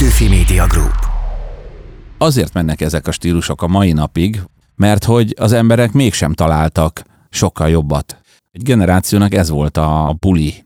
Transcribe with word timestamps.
Petőfi 0.00 0.28
Media 0.28 0.66
Group. 0.66 0.94
Azért 2.18 2.52
mennek 2.52 2.80
ezek 2.80 3.06
a 3.06 3.10
stílusok 3.10 3.62
a 3.62 3.66
mai 3.66 3.92
napig, 3.92 4.42
mert 4.76 5.04
hogy 5.04 5.34
az 5.38 5.52
emberek 5.52 5.92
mégsem 5.92 6.32
találtak 6.32 7.02
sokkal 7.30 7.68
jobbat. 7.68 8.20
Egy 8.50 8.62
generációnak 8.62 9.34
ez 9.34 9.50
volt 9.50 9.76
a 9.76 10.16
buli 10.20 10.64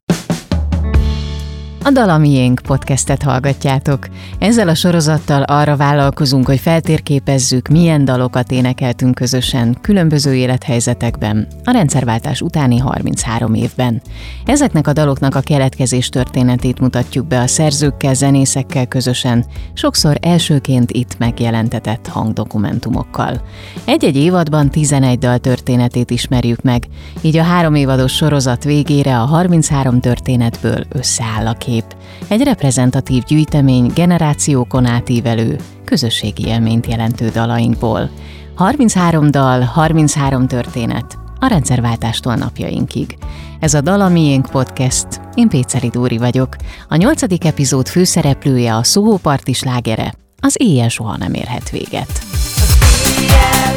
a 1.86 1.90
Dalamiénk 1.90 2.60
podcastet 2.66 3.22
hallgatjátok. 3.22 4.06
Ezzel 4.38 4.68
a 4.68 4.74
sorozattal 4.74 5.42
arra 5.42 5.76
vállalkozunk, 5.76 6.46
hogy 6.46 6.58
feltérképezzük, 6.58 7.68
milyen 7.68 8.04
dalokat 8.04 8.50
énekeltünk 8.50 9.14
közösen 9.14 9.76
különböző 9.80 10.34
élethelyzetekben, 10.34 11.46
a 11.64 11.70
rendszerváltás 11.70 12.40
utáni 12.40 12.78
33 12.78 13.54
évben. 13.54 14.02
Ezeknek 14.44 14.86
a 14.86 14.92
daloknak 14.92 15.34
a 15.34 15.40
keletkezés 15.40 16.08
történetét 16.08 16.80
mutatjuk 16.80 17.26
be 17.26 17.40
a 17.40 17.46
szerzőkkel, 17.46 18.14
zenészekkel 18.14 18.86
közösen, 18.86 19.44
sokszor 19.72 20.16
elsőként 20.20 20.90
itt 20.90 21.18
megjelentetett 21.18 22.06
hangdokumentumokkal. 22.06 23.40
Egy-egy 23.84 24.16
évadban 24.16 24.70
11 24.70 25.18
dal 25.18 25.38
történetét 25.38 26.10
ismerjük 26.10 26.62
meg, 26.62 26.86
így 27.20 27.36
a 27.36 27.42
három 27.42 27.74
évados 27.74 28.12
sorozat 28.12 28.64
végére 28.64 29.20
a 29.20 29.24
33 29.24 30.00
történetből 30.00 30.84
összeáll 30.88 31.46
a 31.46 31.52
kép 31.52 31.72
kép, 31.74 31.96
egy 32.28 32.42
reprezentatív 32.42 33.22
gyűjtemény 33.22 33.90
generációkon 33.94 34.86
átívelő, 34.86 35.58
közösségi 35.84 36.46
élményt 36.46 36.86
jelentő 36.86 37.28
dalainkból. 37.28 38.10
33 38.54 39.30
dal, 39.30 39.60
33 39.60 40.46
történet, 40.46 41.18
a 41.38 41.46
rendszerváltástól 41.46 42.34
napjainkig. 42.34 43.16
Ez 43.60 43.74
a 43.74 43.80
Dala 43.80 44.08
Miénk 44.08 44.46
podcast, 44.46 45.06
én 45.34 45.48
Péceli 45.48 45.88
Dóri 45.88 46.18
vagyok. 46.18 46.56
A 46.88 46.96
nyolcadik 46.96 47.44
epizód 47.44 47.88
főszereplője 47.88 48.76
a 48.76 48.82
Szóhóparti 48.82 49.52
slágere, 49.52 50.14
az 50.40 50.56
éjjel 50.58 50.88
soha 50.88 51.16
nem 51.16 51.34
érhet 51.34 51.70
véget. 51.70 52.20
Az 52.22 53.18
éjjel 53.20 53.74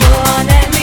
soha 0.00 0.42
nem 0.42 0.79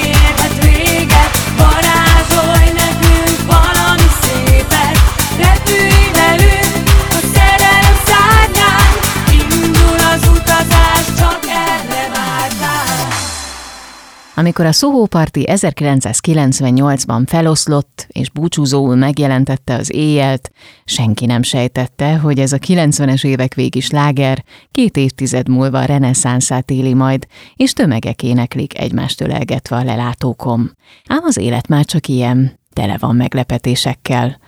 Amikor 14.39 14.66
a 14.66 14.71
Soho 14.71 15.05
Party 15.05 15.39
1998-ban 15.45 17.23
feloszlott 17.25 18.07
és 18.11 18.30
búcsúzóul 18.30 18.95
megjelentette 18.95 19.75
az 19.75 19.94
éjjelt, 19.94 20.52
senki 20.85 21.25
nem 21.25 21.41
sejtette, 21.41 22.17
hogy 22.17 22.39
ez 22.39 22.52
a 22.52 22.57
90-es 22.57 23.25
évek 23.25 23.53
végi 23.53 23.79
sláger 23.79 24.44
két 24.71 24.97
évtized 24.97 25.49
múlva 25.49 25.85
reneszánszát 25.85 26.71
éli 26.71 26.94
majd, 26.94 27.27
és 27.55 27.73
tömegek 27.73 28.23
éneklik 28.23 28.79
egymást 28.79 29.21
ölelgetve 29.21 29.75
a 29.75 29.83
lelátókom. 29.83 30.72
Ám 31.07 31.23
az 31.23 31.38
élet 31.38 31.67
már 31.67 31.85
csak 31.85 32.07
ilyen, 32.07 32.59
tele 32.73 32.97
van 32.99 33.16
meglepetésekkel. 33.16 34.39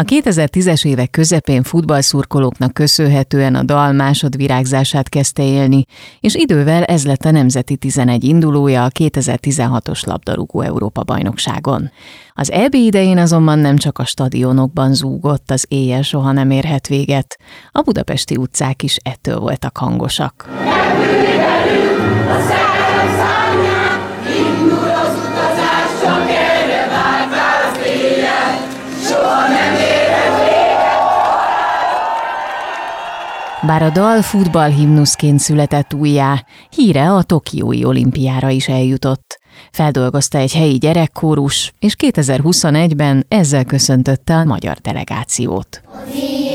A 0.00 0.04
2010-es 0.04 0.86
évek 0.86 1.10
közepén 1.10 1.62
futballszurkolóknak 1.62 2.74
köszönhetően 2.74 3.54
a 3.54 3.62
dal 3.62 3.92
másodvirágzását 3.92 5.08
kezdte 5.08 5.42
élni, 5.42 5.84
és 6.20 6.34
idővel 6.34 6.84
ez 6.84 7.06
lett 7.06 7.24
a 7.24 7.30
Nemzeti 7.30 7.76
11 7.76 8.24
indulója 8.24 8.84
a 8.84 8.90
2016-os 8.90 10.06
labdarúgó 10.06 10.60
Európa-bajnokságon. 10.60 11.90
Az 12.32 12.50
EB 12.50 12.74
idején 12.74 13.18
azonban 13.18 13.58
nem 13.58 13.76
csak 13.76 13.98
a 13.98 14.04
stadionokban 14.04 14.94
zúgott, 14.94 15.50
az 15.50 15.64
éjjel 15.68 16.02
soha 16.02 16.32
nem 16.32 16.50
érhet 16.50 16.86
véget, 16.86 17.36
a 17.72 17.82
budapesti 17.82 18.36
utcák 18.36 18.82
is 18.82 18.96
ettől 19.02 19.38
voltak 19.38 19.76
hangosak. 19.76 20.48
Bár 33.66 33.82
a 33.82 33.90
dal 33.90 34.22
futballhimnuszként 34.22 35.38
született 35.38 35.94
újjá, 35.94 36.44
híre 36.70 37.12
a 37.12 37.22
Tokiói 37.22 37.84
olimpiára 37.84 38.48
is 38.48 38.68
eljutott. 38.68 39.40
Feldolgozta 39.72 40.38
egy 40.38 40.52
helyi 40.52 40.78
gyerekkórus, 40.78 41.72
és 41.78 41.94
2021-ben 41.98 43.24
ezzel 43.28 43.64
köszöntötte 43.64 44.34
a 44.34 44.44
magyar 44.44 44.76
delegációt. 44.76 45.82
Az 45.92 46.47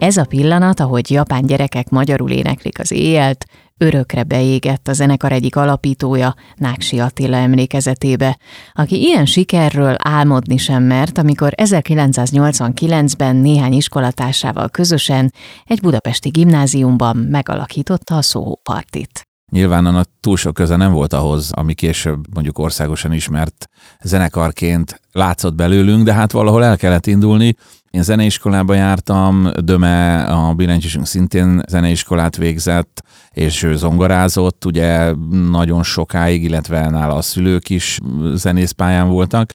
Ez 0.00 0.16
a 0.16 0.24
pillanat, 0.24 0.80
ahogy 0.80 1.10
japán 1.10 1.46
gyerekek 1.46 1.88
magyarul 1.88 2.30
éneklik 2.30 2.78
az 2.78 2.90
éjjelt, 2.90 3.44
örökre 3.78 4.22
beégett 4.22 4.88
a 4.88 4.92
zenekar 4.92 5.32
egyik 5.32 5.56
alapítója, 5.56 6.34
Náksi 6.56 7.00
Attila 7.00 7.36
emlékezetébe, 7.36 8.38
aki 8.72 9.00
ilyen 9.00 9.26
sikerről 9.26 9.94
álmodni 9.98 10.56
sem 10.56 10.82
mert, 10.82 11.18
amikor 11.18 11.52
1989-ben 11.56 13.36
néhány 13.36 13.72
iskolatársával 13.72 14.68
közösen 14.68 15.32
egy 15.64 15.80
budapesti 15.80 16.28
gimnáziumban 16.28 17.16
megalakította 17.16 18.16
a 18.16 18.22
szóhópartit. 18.22 19.28
Nyilván 19.52 19.86
annak 19.86 20.08
túl 20.20 20.36
sok 20.36 20.54
köze 20.54 20.76
nem 20.76 20.92
volt 20.92 21.12
ahhoz, 21.12 21.52
ami 21.52 21.74
később 21.74 22.34
mondjuk 22.34 22.58
országosan 22.58 23.12
ismert 23.12 23.68
zenekarként 24.02 25.00
látszott 25.12 25.54
belőlünk, 25.54 26.04
de 26.04 26.12
hát 26.12 26.32
valahol 26.32 26.64
el 26.64 26.76
kellett 26.76 27.06
indulni. 27.06 27.56
Én 27.90 28.02
zeneiskolába 28.02 28.74
jártam, 28.74 29.50
Döme, 29.58 30.24
a 30.24 30.54
billentyűsünk 30.54 31.06
szintén 31.06 31.62
zeneiskolát 31.68 32.36
végzett, 32.36 33.02
és 33.30 33.62
ő 33.62 33.76
zongorázott, 33.76 34.64
ugye 34.64 35.12
nagyon 35.50 35.82
sokáig, 35.82 36.42
illetve 36.44 36.90
nála 36.90 37.14
a 37.14 37.22
szülők 37.22 37.70
is 37.70 37.98
zenészpályán 38.34 39.08
voltak, 39.08 39.52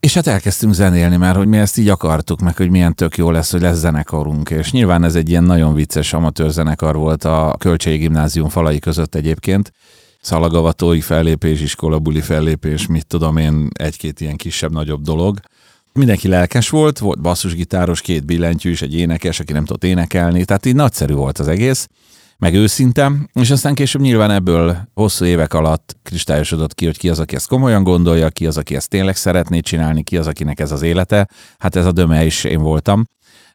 és 0.00 0.14
hát 0.14 0.26
elkezdtünk 0.26 0.72
zenélni, 0.72 1.16
mert 1.16 1.36
hogy 1.36 1.46
mi 1.46 1.56
ezt 1.56 1.78
így 1.78 1.88
akartuk, 1.88 2.40
meg 2.40 2.56
hogy 2.56 2.70
milyen 2.70 2.94
tök 2.94 3.16
jó 3.16 3.30
lesz, 3.30 3.52
hogy 3.52 3.60
lesz 3.60 3.78
zenekarunk. 3.78 4.50
És 4.50 4.72
nyilván 4.72 5.04
ez 5.04 5.14
egy 5.14 5.28
ilyen 5.28 5.44
nagyon 5.44 5.74
vicces 5.74 6.12
amatőr 6.12 6.50
zenekar 6.50 6.96
volt 6.96 7.24
a 7.24 7.54
Kölcsei 7.58 7.96
Gimnázium 7.96 8.48
falai 8.48 8.78
között 8.78 9.14
egyébként. 9.14 9.72
Szalagavatói 10.20 11.00
fellépés, 11.00 11.60
iskolabuli 11.60 12.20
fellépés, 12.20 12.86
mit 12.86 13.06
tudom 13.06 13.36
én, 13.36 13.68
egy-két 13.78 14.20
ilyen 14.20 14.36
kisebb-nagyobb 14.36 15.02
dolog. 15.02 15.38
Mindenki 15.96 16.28
lelkes 16.28 16.68
volt, 16.68 16.98
volt 16.98 17.20
basszusgitáros, 17.20 18.00
két 18.00 18.24
billentyűs, 18.24 18.82
egy 18.82 18.94
énekes, 18.94 19.40
aki 19.40 19.52
nem 19.52 19.64
tudott 19.64 19.84
énekelni, 19.84 20.44
tehát 20.44 20.66
így 20.66 20.74
nagyszerű 20.74 21.14
volt 21.14 21.38
az 21.38 21.48
egész 21.48 21.88
meg 22.38 22.54
őszinte, 22.54 23.12
és 23.32 23.50
aztán 23.50 23.74
később 23.74 24.00
nyilván 24.00 24.30
ebből 24.30 24.76
hosszú 24.94 25.24
évek 25.24 25.54
alatt 25.54 25.96
kristályosodott 26.02 26.74
ki, 26.74 26.84
hogy 26.84 26.98
ki 26.98 27.08
az, 27.08 27.18
aki 27.18 27.34
ezt 27.34 27.48
komolyan 27.48 27.82
gondolja, 27.82 28.30
ki 28.30 28.46
az, 28.46 28.56
aki 28.56 28.76
ezt 28.76 28.88
tényleg 28.88 29.16
szeretné 29.16 29.60
csinálni, 29.60 30.02
ki 30.02 30.16
az, 30.16 30.26
akinek 30.26 30.60
ez 30.60 30.72
az 30.72 30.82
élete. 30.82 31.28
Hát 31.58 31.76
ez 31.76 31.86
a 31.86 31.92
döme 31.92 32.24
is 32.24 32.44
én 32.44 32.60
voltam. 32.60 33.04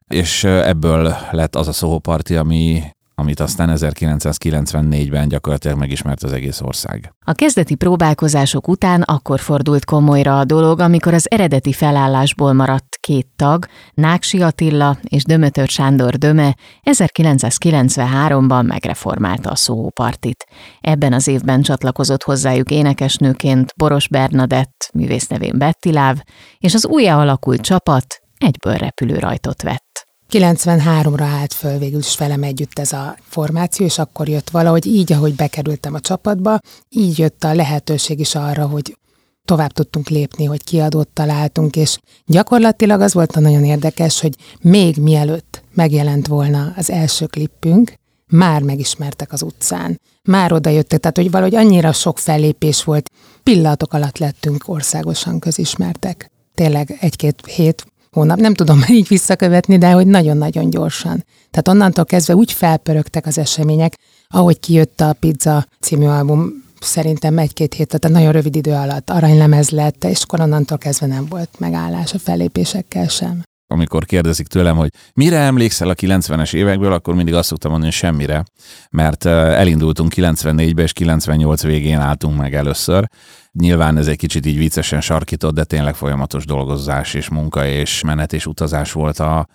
És 0.07 0.43
ebből 0.43 1.15
lett 1.31 1.55
az 1.55 1.67
a 1.67 1.71
szóhóparti, 1.71 2.35
ami 2.35 2.83
amit 3.21 3.39
aztán 3.39 3.69
1994-ben 3.75 5.27
gyakorlatilag 5.27 5.77
megismert 5.77 6.23
az 6.23 6.33
egész 6.33 6.61
ország. 6.61 7.13
A 7.25 7.33
kezdeti 7.33 7.75
próbálkozások 7.75 8.67
után 8.67 9.01
akkor 9.01 9.39
fordult 9.39 9.85
komolyra 9.85 10.39
a 10.39 10.45
dolog, 10.45 10.79
amikor 10.79 11.13
az 11.13 11.31
eredeti 11.31 11.73
felállásból 11.73 12.53
maradt 12.53 12.97
két 12.99 13.27
tag, 13.35 13.65
Náksi 13.93 14.41
Attila 14.41 14.97
és 15.07 15.23
Dömötör 15.23 15.67
Sándor 15.67 16.15
Döme 16.15 16.55
1993-ban 16.83 18.67
megreformálta 18.67 19.49
a 19.49 19.55
szópartit. 19.55 20.45
Ebben 20.81 21.13
az 21.13 21.27
évben 21.27 21.61
csatlakozott 21.61 22.23
hozzájuk 22.23 22.71
énekesnőként 22.71 23.73
Boros 23.75 24.07
Bernadett, 24.07 24.89
művésznevén 24.93 25.57
Betty 25.57 25.91
Láv, 25.91 26.17
és 26.57 26.73
az 26.73 26.85
újra 26.85 27.19
alakult 27.19 27.61
csapat 27.61 28.05
egyből 28.37 28.75
repülőrajtot 28.75 29.61
vett. 29.61 29.90
93-ra 30.31 31.21
állt 31.21 31.53
föl 31.53 31.77
végül 31.77 31.99
is 31.99 32.17
velem 32.17 32.43
együtt 32.43 32.79
ez 32.79 32.93
a 32.93 33.17
formáció, 33.29 33.85
és 33.85 33.97
akkor 33.97 34.27
jött 34.29 34.49
valahogy 34.49 34.85
így, 34.85 35.13
ahogy 35.13 35.35
bekerültem 35.35 35.93
a 35.93 35.99
csapatba, 35.99 36.59
így 36.89 37.19
jött 37.19 37.43
a 37.43 37.53
lehetőség 37.53 38.19
is 38.19 38.35
arra, 38.35 38.67
hogy 38.67 38.97
tovább 39.45 39.71
tudtunk 39.71 40.09
lépni, 40.09 40.45
hogy 40.45 40.63
kiadót 40.63 41.07
találtunk, 41.07 41.75
és 41.75 41.97
gyakorlatilag 42.25 43.01
az 43.01 43.13
volt 43.13 43.35
a 43.35 43.39
nagyon 43.39 43.63
érdekes, 43.63 44.21
hogy 44.21 44.35
még 44.61 44.97
mielőtt 44.97 45.63
megjelent 45.73 46.27
volna 46.27 46.73
az 46.75 46.89
első 46.89 47.25
klippünk, 47.25 47.93
már 48.27 48.61
megismertek 48.61 49.33
az 49.33 49.41
utcán. 49.41 49.99
Már 50.23 50.53
oda 50.53 50.69
jöttek, 50.69 50.99
tehát 50.99 51.17
hogy 51.17 51.31
valahogy 51.31 51.55
annyira 51.55 51.91
sok 51.91 52.19
fellépés 52.19 52.83
volt, 52.83 53.09
pillanatok 53.43 53.93
alatt 53.93 54.17
lettünk 54.17 54.63
országosan 54.67 55.39
közismertek. 55.39 56.31
Tényleg 56.53 56.97
egy-két 56.99 57.45
hét 57.45 57.85
hónap. 58.15 58.39
Nem 58.39 58.53
tudom 58.53 58.83
így 58.99 59.07
visszakövetni, 59.07 59.77
de 59.77 59.91
hogy 59.91 60.07
nagyon-nagyon 60.07 60.69
gyorsan. 60.69 61.25
Tehát 61.51 61.67
onnantól 61.67 62.05
kezdve 62.05 62.35
úgy 62.35 62.51
felpörögtek 62.51 63.25
az 63.25 63.37
események, 63.37 63.97
ahogy 64.27 64.59
kijött 64.59 65.01
a 65.01 65.15
Pizza 65.19 65.65
című 65.79 66.05
album, 66.05 66.63
szerintem 66.79 67.37
egy-két 67.37 67.73
hét, 67.73 67.87
tehát 67.87 68.17
nagyon 68.17 68.31
rövid 68.31 68.55
idő 68.55 68.71
alatt 68.71 69.09
aranylemez 69.09 69.69
lett, 69.69 70.03
és 70.03 70.21
akkor 70.21 70.39
onnantól 70.39 70.77
kezdve 70.77 71.05
nem 71.05 71.25
volt 71.29 71.49
megállás 71.57 72.13
a 72.13 72.19
fellépésekkel 72.19 73.07
sem 73.07 73.41
amikor 73.71 74.05
kérdezik 74.05 74.47
tőlem, 74.47 74.75
hogy 74.75 74.89
mire 75.13 75.37
emlékszel 75.37 75.89
a 75.89 75.95
90-es 75.95 76.53
évekből, 76.53 76.93
akkor 76.93 77.15
mindig 77.15 77.33
azt 77.33 77.47
szoktam 77.47 77.71
mondani, 77.71 77.91
hogy 77.91 78.01
semmire, 78.01 78.43
mert 78.89 79.25
elindultunk 79.25 80.13
94-be, 80.15 80.81
és 80.81 80.93
98 80.93 81.63
végén 81.63 81.99
álltunk 81.99 82.37
meg 82.37 82.55
először. 82.55 83.09
Nyilván 83.51 83.97
ez 83.97 84.07
egy 84.07 84.17
kicsit 84.17 84.45
így 84.45 84.57
viccesen 84.57 85.01
sarkított, 85.01 85.53
de 85.53 85.63
tényleg 85.63 85.95
folyamatos 85.95 86.45
dolgozás 86.45 87.13
és 87.13 87.29
munka 87.29 87.65
és 87.65 88.01
menet 88.03 88.33
és 88.33 88.45
utazás 88.45 88.91
volt 88.91 89.19
a, 89.19 89.47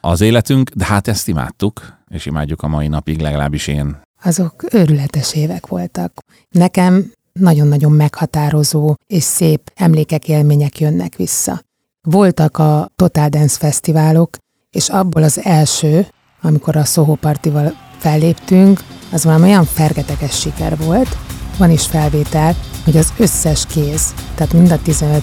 az 0.00 0.20
életünk, 0.20 0.70
de 0.70 0.84
hát 0.84 1.08
ezt 1.08 1.28
imádtuk, 1.28 1.98
és 2.08 2.26
imádjuk 2.26 2.62
a 2.62 2.68
mai 2.68 2.88
napig, 2.88 3.20
legalábbis 3.20 3.66
én. 3.66 4.00
Azok 4.22 4.64
őrületes 4.70 5.34
évek 5.34 5.66
voltak. 5.66 6.12
Nekem 6.50 7.12
nagyon-nagyon 7.32 7.92
meghatározó 7.92 8.94
és 9.06 9.22
szép 9.22 9.72
emlékek, 9.74 10.28
élmények 10.28 10.80
jönnek 10.80 11.16
vissza. 11.16 11.60
Voltak 12.08 12.58
a 12.58 12.88
Total 12.96 13.28
Dance 13.28 13.58
fesztiválok, 13.58 14.36
és 14.70 14.88
abból 14.88 15.22
az 15.22 15.40
első, 15.44 16.06
amikor 16.40 16.76
a 16.76 16.84
Soho 16.84 17.14
Partival 17.14 17.74
felléptünk, 17.98 18.80
az 19.12 19.24
valami 19.24 19.42
olyan 19.42 19.64
fergeteges 19.64 20.40
siker 20.40 20.76
volt, 20.76 21.16
van 21.58 21.70
is 21.70 21.86
felvétel, 21.86 22.54
hogy 22.84 22.96
az 22.96 23.12
összes 23.18 23.66
kéz, 23.66 24.14
tehát 24.34 24.52
mind 24.52 24.70
a 24.70 24.82
15 24.82 25.22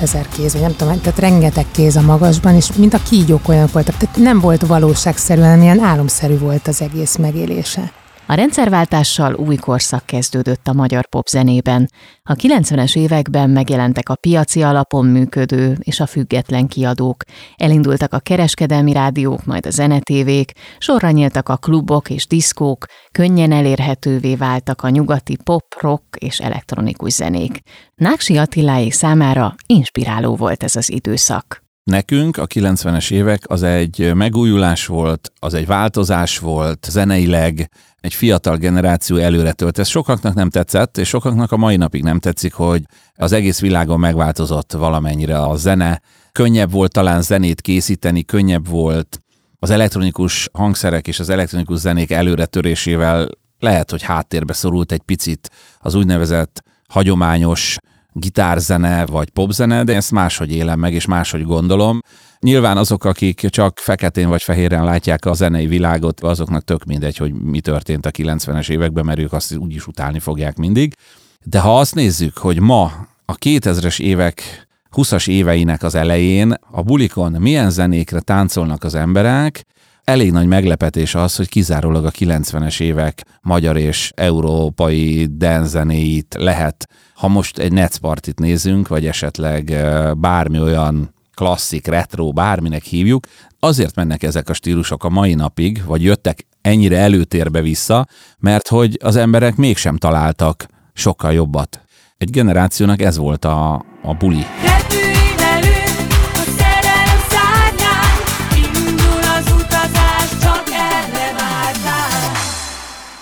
ezer 0.00 0.28
kéz, 0.28 0.52
vagy 0.52 0.62
nem 0.62 0.76
tudom, 0.76 1.00
tehát 1.00 1.18
rengeteg 1.18 1.66
kéz 1.70 1.96
a 1.96 2.00
magasban, 2.00 2.54
és 2.54 2.72
mind 2.72 2.94
a 2.94 3.02
kígyók 3.08 3.48
olyanok 3.48 3.72
voltak, 3.72 3.96
tehát 3.96 4.16
nem 4.16 4.40
volt 4.40 4.66
valóságszerűen, 4.66 5.62
ilyen 5.62 5.80
álomszerű 5.80 6.38
volt 6.38 6.68
az 6.68 6.82
egész 6.82 7.16
megélése. 7.16 7.92
A 8.26 8.34
rendszerváltással 8.34 9.34
új 9.34 9.56
korszak 9.56 10.06
kezdődött 10.06 10.68
a 10.68 10.72
magyar 10.72 11.08
popzenében. 11.08 11.90
A 12.22 12.32
90-es 12.32 12.96
években 12.96 13.50
megjelentek 13.50 14.08
a 14.08 14.14
piaci 14.14 14.62
alapon 14.62 15.06
működő 15.06 15.76
és 15.80 16.00
a 16.00 16.06
független 16.06 16.66
kiadók. 16.66 17.24
Elindultak 17.56 18.12
a 18.12 18.18
kereskedelmi 18.18 18.92
rádiók, 18.92 19.44
majd 19.44 19.66
a 19.66 19.70
zenetévék, 19.70 20.52
sorra 20.78 21.10
nyíltak 21.10 21.48
a 21.48 21.56
klubok 21.56 22.10
és 22.10 22.26
diszkók, 22.26 22.84
könnyen 23.12 23.52
elérhetővé 23.52 24.34
váltak 24.34 24.82
a 24.82 24.88
nyugati 24.88 25.36
pop, 25.44 25.64
rock 25.80 26.16
és 26.18 26.38
elektronikus 26.40 27.12
zenék. 27.12 27.60
Náksi 27.94 28.36
Attiláé 28.36 28.90
számára 28.90 29.54
inspiráló 29.66 30.36
volt 30.36 30.62
ez 30.62 30.76
az 30.76 30.90
időszak. 30.90 31.63
Nekünk 31.84 32.36
a 32.36 32.46
90-es 32.46 33.10
évek 33.10 33.42
az 33.46 33.62
egy 33.62 34.14
megújulás 34.14 34.86
volt, 34.86 35.32
az 35.38 35.54
egy 35.54 35.66
változás 35.66 36.38
volt 36.38 36.86
zeneileg, 36.90 37.70
egy 38.00 38.14
fiatal 38.14 38.56
generáció 38.56 39.16
előre 39.16 39.52
tölt. 39.52 39.78
Ez 39.78 39.88
sokaknak 39.88 40.34
nem 40.34 40.50
tetszett, 40.50 40.98
és 40.98 41.08
sokaknak 41.08 41.52
a 41.52 41.56
mai 41.56 41.76
napig 41.76 42.02
nem 42.02 42.18
tetszik, 42.18 42.52
hogy 42.52 42.82
az 43.14 43.32
egész 43.32 43.60
világon 43.60 44.00
megváltozott 44.00 44.72
valamennyire 44.72 45.38
a 45.40 45.56
zene. 45.56 46.00
Könnyebb 46.32 46.70
volt 46.70 46.92
talán 46.92 47.22
zenét 47.22 47.60
készíteni, 47.60 48.24
könnyebb 48.24 48.68
volt 48.68 49.22
az 49.58 49.70
elektronikus 49.70 50.48
hangszerek 50.52 51.06
és 51.06 51.20
az 51.20 51.28
elektronikus 51.28 51.78
zenék 51.78 52.10
előre 52.10 52.46
törésével 52.46 53.28
lehet, 53.58 53.90
hogy 53.90 54.02
háttérbe 54.02 54.52
szorult 54.52 54.92
egy 54.92 55.02
picit 55.02 55.50
az 55.78 55.94
úgynevezett 55.94 56.62
hagyományos 56.88 57.76
gitárzene 58.16 59.06
vagy 59.06 59.30
popzene, 59.30 59.84
de 59.84 59.94
ezt 59.94 60.10
máshogy 60.10 60.52
élem 60.52 60.78
meg, 60.78 60.92
és 60.92 61.06
máshogy 61.06 61.44
gondolom. 61.44 62.00
Nyilván 62.38 62.76
azok, 62.76 63.04
akik 63.04 63.48
csak 63.48 63.78
feketén 63.78 64.28
vagy 64.28 64.42
fehéren 64.42 64.84
látják 64.84 65.24
a 65.24 65.32
zenei 65.32 65.66
világot, 65.66 66.20
azoknak 66.20 66.64
tök 66.64 66.84
mindegy, 66.84 67.16
hogy 67.16 67.32
mi 67.34 67.60
történt 67.60 68.06
a 68.06 68.10
90-es 68.10 68.70
években, 68.70 69.04
mert 69.04 69.18
ők 69.18 69.32
azt 69.32 69.56
úgyis 69.56 69.86
utálni 69.86 70.18
fogják 70.18 70.56
mindig. 70.56 70.94
De 71.42 71.60
ha 71.60 71.78
azt 71.78 71.94
nézzük, 71.94 72.38
hogy 72.38 72.60
ma 72.60 72.92
a 73.24 73.36
2000-es 73.36 74.00
évek 74.00 74.66
20-as 74.92 75.28
éveinek 75.28 75.82
az 75.82 75.94
elején 75.94 76.54
a 76.70 76.82
bulikon 76.82 77.32
milyen 77.32 77.70
zenékre 77.70 78.20
táncolnak 78.20 78.84
az 78.84 78.94
emberek, 78.94 79.64
elég 80.04 80.32
nagy 80.32 80.46
meglepetés 80.46 81.14
az, 81.14 81.36
hogy 81.36 81.48
kizárólag 81.48 82.04
a 82.04 82.10
90-es 82.10 82.80
évek 82.80 83.24
magyar 83.40 83.76
és 83.76 84.12
európai 84.14 85.26
denzenéit 85.30 86.34
lehet, 86.38 86.88
ha 87.14 87.28
most 87.28 87.58
egy 87.58 87.72
netpartit 87.72 88.38
nézünk, 88.38 88.88
vagy 88.88 89.06
esetleg 89.06 89.74
bármi 90.16 90.60
olyan 90.60 91.14
klasszik, 91.34 91.86
retro, 91.86 92.32
bárminek 92.32 92.82
hívjuk, 92.82 93.26
azért 93.60 93.94
mennek 93.94 94.22
ezek 94.22 94.48
a 94.48 94.52
stílusok 94.52 95.04
a 95.04 95.08
mai 95.08 95.34
napig, 95.34 95.84
vagy 95.86 96.02
jöttek 96.02 96.46
ennyire 96.60 96.98
előtérbe 96.98 97.60
vissza, 97.60 98.06
mert 98.38 98.68
hogy 98.68 98.98
az 99.02 99.16
emberek 99.16 99.56
mégsem 99.56 99.96
találtak 99.96 100.66
sokkal 100.92 101.32
jobbat. 101.32 101.80
Egy 102.16 102.30
generációnak 102.30 103.02
ez 103.02 103.16
volt 103.16 103.44
a, 103.44 103.84
a 104.02 104.14
buli. 104.18 104.44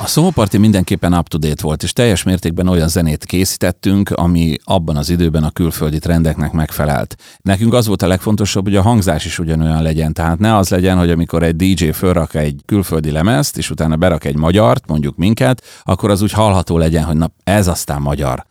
A 0.02 0.06
Szóparti 0.06 0.58
mindenképpen 0.58 1.12
up-to-date 1.12 1.62
volt, 1.62 1.82
és 1.82 1.92
teljes 1.92 2.22
mértékben 2.22 2.68
olyan 2.68 2.88
zenét 2.88 3.24
készítettünk, 3.24 4.10
ami 4.10 4.56
abban 4.64 4.96
az 4.96 5.10
időben 5.10 5.44
a 5.44 5.50
külföldi 5.50 5.98
trendeknek 5.98 6.52
megfelelt. 6.52 7.16
Nekünk 7.42 7.74
az 7.74 7.86
volt 7.86 8.02
a 8.02 8.06
legfontosabb, 8.06 8.64
hogy 8.64 8.76
a 8.76 8.82
hangzás 8.82 9.24
is 9.24 9.38
ugyanolyan 9.38 9.82
legyen. 9.82 10.12
Tehát 10.12 10.38
ne 10.38 10.56
az 10.56 10.68
legyen, 10.68 10.98
hogy 10.98 11.10
amikor 11.10 11.42
egy 11.42 11.56
DJ 11.56 11.90
fölrak 11.90 12.34
egy 12.34 12.62
külföldi 12.66 13.10
lemezt, 13.10 13.58
és 13.58 13.70
utána 13.70 13.96
berak 13.96 14.24
egy 14.24 14.36
magyart, 14.36 14.86
mondjuk 14.86 15.16
minket, 15.16 15.62
akkor 15.82 16.10
az 16.10 16.22
úgy 16.22 16.32
hallható 16.32 16.78
legyen, 16.78 17.04
hogy 17.04 17.16
na 17.16 17.30
ez 17.44 17.68
aztán 17.68 18.00
magyar 18.00 18.46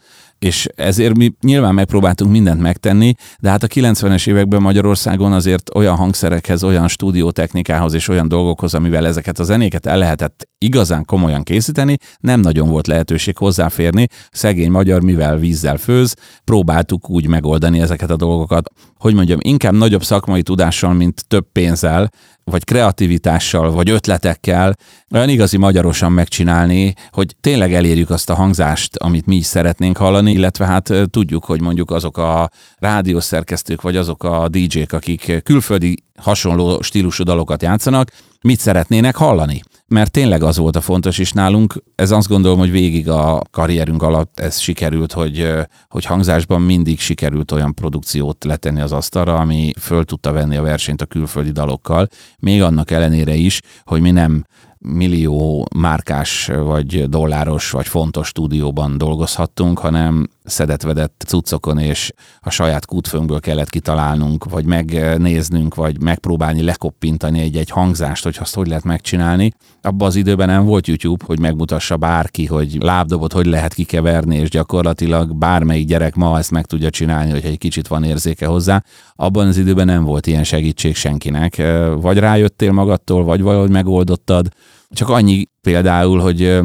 és 0.45 0.67
ezért 0.75 1.17
mi 1.17 1.33
nyilván 1.41 1.73
megpróbáltunk 1.73 2.31
mindent 2.31 2.61
megtenni, 2.61 3.13
de 3.39 3.49
hát 3.49 3.63
a 3.63 3.67
90-es 3.67 4.27
években 4.27 4.61
Magyarországon 4.61 5.33
azért 5.33 5.75
olyan 5.75 5.95
hangszerekhez, 5.95 6.63
olyan 6.63 6.87
stúdiótechnikához 6.87 7.93
és 7.93 8.07
olyan 8.07 8.27
dolgokhoz, 8.27 8.73
amivel 8.73 9.07
ezeket 9.07 9.39
a 9.39 9.43
zenéket 9.43 9.85
el 9.85 9.97
lehetett 9.97 10.47
igazán 10.57 11.05
komolyan 11.05 11.43
készíteni, 11.43 11.97
nem 12.19 12.39
nagyon 12.39 12.69
volt 12.69 12.87
lehetőség 12.87 13.37
hozzáférni. 13.37 14.07
Szegény 14.31 14.71
magyar, 14.71 15.01
mivel 15.01 15.37
vízzel 15.37 15.77
főz, 15.77 16.15
próbáltuk 16.43 17.09
úgy 17.09 17.27
megoldani 17.27 17.79
ezeket 17.79 18.09
a 18.09 18.15
dolgokat, 18.15 18.71
hogy 19.01 19.13
mondjam, 19.13 19.39
inkább 19.41 19.73
nagyobb 19.73 20.03
szakmai 20.03 20.41
tudással, 20.41 20.93
mint 20.93 21.27
több 21.27 21.45
pénzzel, 21.51 22.09
vagy 22.43 22.63
kreativitással, 22.63 23.71
vagy 23.71 23.89
ötletekkel 23.89 24.75
olyan 25.11 25.29
igazi 25.29 25.57
magyarosan 25.57 26.11
megcsinálni, 26.11 26.93
hogy 27.11 27.35
tényleg 27.41 27.73
elérjük 27.73 28.09
azt 28.09 28.29
a 28.29 28.35
hangzást, 28.35 28.95
amit 28.95 29.25
mi 29.25 29.35
is 29.35 29.45
szeretnénk 29.45 29.97
hallani, 29.97 30.31
illetve 30.31 30.65
hát 30.65 30.93
tudjuk, 31.09 31.45
hogy 31.45 31.61
mondjuk 31.61 31.91
azok 31.91 32.17
a 32.17 32.49
rádiószerkesztők, 32.77 33.81
vagy 33.81 33.95
azok 33.95 34.23
a 34.23 34.47
DJ-k, 34.49 34.93
akik 34.93 35.41
külföldi 35.43 36.03
hasonló 36.17 36.81
stílusú 36.81 37.23
dalokat 37.23 37.61
játszanak, 37.61 38.11
mit 38.41 38.59
szeretnének 38.59 39.15
hallani. 39.15 39.61
Mert 39.91 40.11
tényleg 40.11 40.43
az 40.43 40.57
volt 40.57 40.75
a 40.75 40.81
fontos 40.81 41.17
is 41.17 41.31
nálunk, 41.31 41.83
ez 41.95 42.11
azt 42.11 42.27
gondolom, 42.27 42.59
hogy 42.59 42.71
végig 42.71 43.09
a 43.09 43.41
karrierünk 43.51 44.01
alatt 44.01 44.39
ez 44.39 44.59
sikerült, 44.59 45.11
hogy, 45.11 45.47
hogy 45.89 46.05
hangzásban 46.05 46.61
mindig 46.61 46.99
sikerült 46.99 47.51
olyan 47.51 47.73
produkciót 47.73 48.43
letenni 48.43 48.81
az 48.81 48.91
asztalra, 48.91 49.35
ami 49.35 49.73
föl 49.79 50.03
tudta 50.03 50.31
venni 50.31 50.55
a 50.57 50.61
versenyt 50.61 51.01
a 51.01 51.05
külföldi 51.05 51.51
dalokkal, 51.51 52.07
még 52.39 52.61
annak 52.61 52.91
ellenére 52.91 53.33
is, 53.33 53.59
hogy 53.83 54.01
mi 54.01 54.11
nem 54.11 54.45
millió 54.77 55.67
márkás, 55.75 56.45
vagy 56.45 57.09
dolláros, 57.09 57.71
vagy 57.71 57.87
fontos 57.87 58.27
stúdióban 58.27 58.97
dolgozhattunk, 58.97 59.79
hanem 59.79 60.29
szedetvedett 60.43 61.23
cuccokon, 61.27 61.77
és 61.77 62.11
a 62.39 62.49
saját 62.49 62.85
kútfőnkből 62.85 63.39
kellett 63.39 63.69
kitalálnunk, 63.69 64.49
vagy 64.49 64.65
megnéznünk, 64.65 65.75
vagy 65.75 66.01
megpróbálni 66.01 66.61
lekoppintani 66.61 67.39
egy-egy 67.39 67.69
hangzást, 67.69 68.23
hogy 68.23 68.37
azt 68.39 68.55
hogy 68.55 68.67
lehet 68.67 68.83
megcsinálni. 68.83 69.51
Abban 69.81 70.07
az 70.07 70.15
időben 70.15 70.47
nem 70.47 70.65
volt 70.65 70.87
YouTube, 70.87 71.25
hogy 71.27 71.39
megmutassa 71.39 71.97
bárki, 71.97 72.45
hogy 72.45 72.77
lábdobot 72.79 73.33
hogy 73.33 73.45
lehet 73.45 73.73
kikeverni, 73.73 74.35
és 74.35 74.49
gyakorlatilag 74.49 75.35
bármelyik 75.35 75.87
gyerek 75.87 76.15
ma 76.15 76.37
ezt 76.37 76.51
meg 76.51 76.65
tudja 76.65 76.89
csinálni, 76.89 77.31
hogy 77.31 77.45
egy 77.45 77.57
kicsit 77.57 77.87
van 77.87 78.03
érzéke 78.03 78.45
hozzá. 78.45 78.83
Abban 79.15 79.47
az 79.47 79.57
időben 79.57 79.85
nem 79.85 80.03
volt 80.03 80.27
ilyen 80.27 80.43
segítség 80.43 80.95
senkinek. 80.95 81.61
Vagy 81.95 82.17
rájöttél 82.17 82.71
magadtól, 82.71 83.23
vagy 83.23 83.41
valahogy 83.41 83.69
megoldottad. 83.69 84.47
Csak 84.89 85.09
annyi 85.09 85.45
például, 85.61 86.19
hogy 86.19 86.59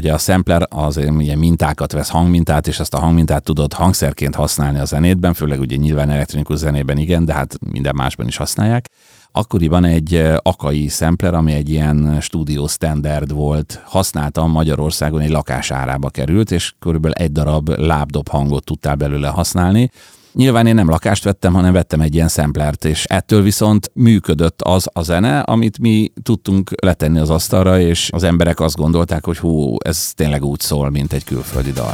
Ugye 0.00 0.12
a 0.12 0.18
sampler 0.18 0.66
az 0.68 0.96
ugye 0.96 1.36
mintákat 1.36 1.92
vesz, 1.92 2.08
hangmintát, 2.08 2.66
és 2.66 2.78
ezt 2.78 2.94
a 2.94 2.98
hangmintát 2.98 3.42
tudod 3.42 3.72
hangszerként 3.72 4.34
használni 4.34 4.78
a 4.78 4.84
zenétben, 4.84 5.34
főleg 5.34 5.60
ugye 5.60 5.76
nyilván 5.76 6.10
elektronikus 6.10 6.58
zenében 6.58 6.98
igen, 6.98 7.24
de 7.24 7.32
hát 7.32 7.58
minden 7.72 7.94
másban 7.94 8.26
is 8.26 8.36
használják. 8.36 8.88
Akkoriban 9.32 9.84
egy 9.84 10.22
akai 10.36 10.88
sampler, 10.88 11.34
ami 11.34 11.52
egy 11.52 11.70
ilyen 11.70 12.20
stúdió 12.20 12.66
standard 12.66 13.32
volt, 13.32 13.82
használtam 13.84 14.50
Magyarországon 14.50 15.20
egy 15.20 15.30
lakás 15.30 15.70
árába 15.70 16.10
került, 16.10 16.50
és 16.50 16.72
körülbelül 16.78 17.16
egy 17.16 17.32
darab 17.32 17.68
lábdob 17.68 18.28
hangot 18.28 18.64
tudtál 18.64 18.94
belőle 18.94 19.28
használni, 19.28 19.90
Nyilván 20.32 20.66
én 20.66 20.74
nem 20.74 20.88
lakást 20.88 21.24
vettem, 21.24 21.52
hanem 21.52 21.72
vettem 21.72 22.00
egy 22.00 22.14
ilyen 22.14 22.28
szemplert, 22.28 22.84
és 22.84 23.04
ettől 23.04 23.42
viszont 23.42 23.90
működött 23.94 24.62
az 24.62 24.88
a 24.92 25.02
zene, 25.02 25.40
amit 25.40 25.78
mi 25.78 26.12
tudtunk 26.22 26.70
letenni 26.82 27.18
az 27.18 27.30
asztalra, 27.30 27.80
és 27.80 28.10
az 28.12 28.22
emberek 28.22 28.60
azt 28.60 28.76
gondolták, 28.76 29.24
hogy 29.24 29.38
hú, 29.38 29.76
ez 29.84 30.12
tényleg 30.14 30.44
úgy 30.44 30.60
szól, 30.60 30.90
mint 30.90 31.12
egy 31.12 31.24
külföldi 31.24 31.72
dal. 31.72 31.92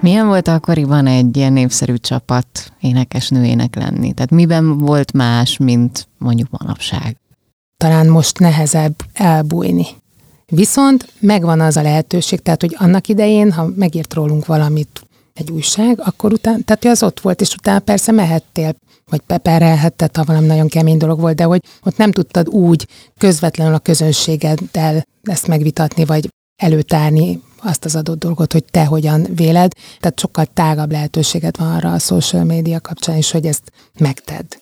Milyen 0.00 0.26
volt 0.26 0.48
akkoriban 0.48 1.06
egy 1.06 1.36
ilyen 1.36 1.52
népszerű 1.52 1.94
csapat 1.94 2.72
énekesnőjének 2.80 3.76
lenni? 3.76 4.12
Tehát 4.12 4.30
miben 4.30 4.78
volt 4.78 5.12
más, 5.12 5.56
mint 5.56 6.08
mondjuk 6.18 6.48
manapság? 6.50 7.16
Talán 7.76 8.08
most 8.08 8.38
nehezebb 8.38 8.94
elbújni. 9.12 9.86
Viszont 10.50 11.12
megvan 11.20 11.60
az 11.60 11.76
a 11.76 11.82
lehetőség, 11.82 12.40
tehát 12.40 12.60
hogy 12.60 12.76
annak 12.78 13.08
idején, 13.08 13.52
ha 13.52 13.70
megírt 13.76 14.14
rólunk 14.14 14.46
valamit 14.46 15.00
egy 15.34 15.50
újság, 15.50 16.00
akkor 16.04 16.32
utána, 16.32 16.58
tehát 16.64 16.84
az 16.84 17.02
ott 17.02 17.20
volt, 17.20 17.40
és 17.40 17.54
utána 17.54 17.78
persze 17.78 18.12
mehettél, 18.12 18.74
vagy 19.10 19.20
peperelhetted, 19.20 20.16
ha 20.16 20.24
valami 20.24 20.46
nagyon 20.46 20.68
kemény 20.68 20.96
dolog 20.96 21.20
volt, 21.20 21.36
de 21.36 21.44
hogy 21.44 21.60
ott 21.82 21.96
nem 21.96 22.12
tudtad 22.12 22.48
úgy 22.48 22.86
közvetlenül 23.18 23.74
a 23.74 23.78
közönségeddel 23.78 25.06
ezt 25.22 25.46
megvitatni, 25.46 26.04
vagy 26.04 26.28
előtárni 26.62 27.42
azt 27.62 27.84
az 27.84 27.96
adott 27.96 28.18
dolgot, 28.18 28.52
hogy 28.52 28.64
te 28.64 28.84
hogyan 28.84 29.26
véled. 29.34 29.72
Tehát 30.00 30.20
sokkal 30.20 30.44
tágabb 30.44 30.90
lehetőséged 30.90 31.58
van 31.58 31.74
arra 31.74 31.92
a 31.92 31.98
social 31.98 32.44
média 32.44 32.80
kapcsán 32.80 33.16
is, 33.16 33.30
hogy 33.30 33.46
ezt 33.46 33.72
megtedd. 33.98 34.56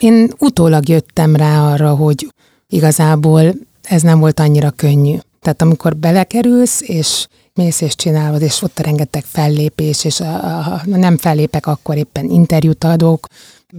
Én 0.00 0.32
utólag 0.38 0.88
jöttem 0.88 1.36
rá 1.36 1.72
arra, 1.72 1.94
hogy 1.94 2.32
igazából 2.66 3.54
ez 3.82 4.02
nem 4.02 4.18
volt 4.18 4.40
annyira 4.40 4.70
könnyű. 4.70 5.16
Tehát 5.46 5.62
amikor 5.62 5.96
belekerülsz, 5.96 6.80
és 6.80 7.26
mész 7.54 7.80
és 7.80 7.94
csinálod, 7.94 8.42
és 8.42 8.62
ott 8.62 8.78
rengeteg 8.78 9.24
fellépés, 9.24 10.04
és 10.04 10.18
ha 10.18 10.80
nem 10.86 11.16
fellépek, 11.16 11.66
akkor 11.66 11.96
éppen 11.96 12.30
interjút 12.30 12.84
adok, 12.84 13.26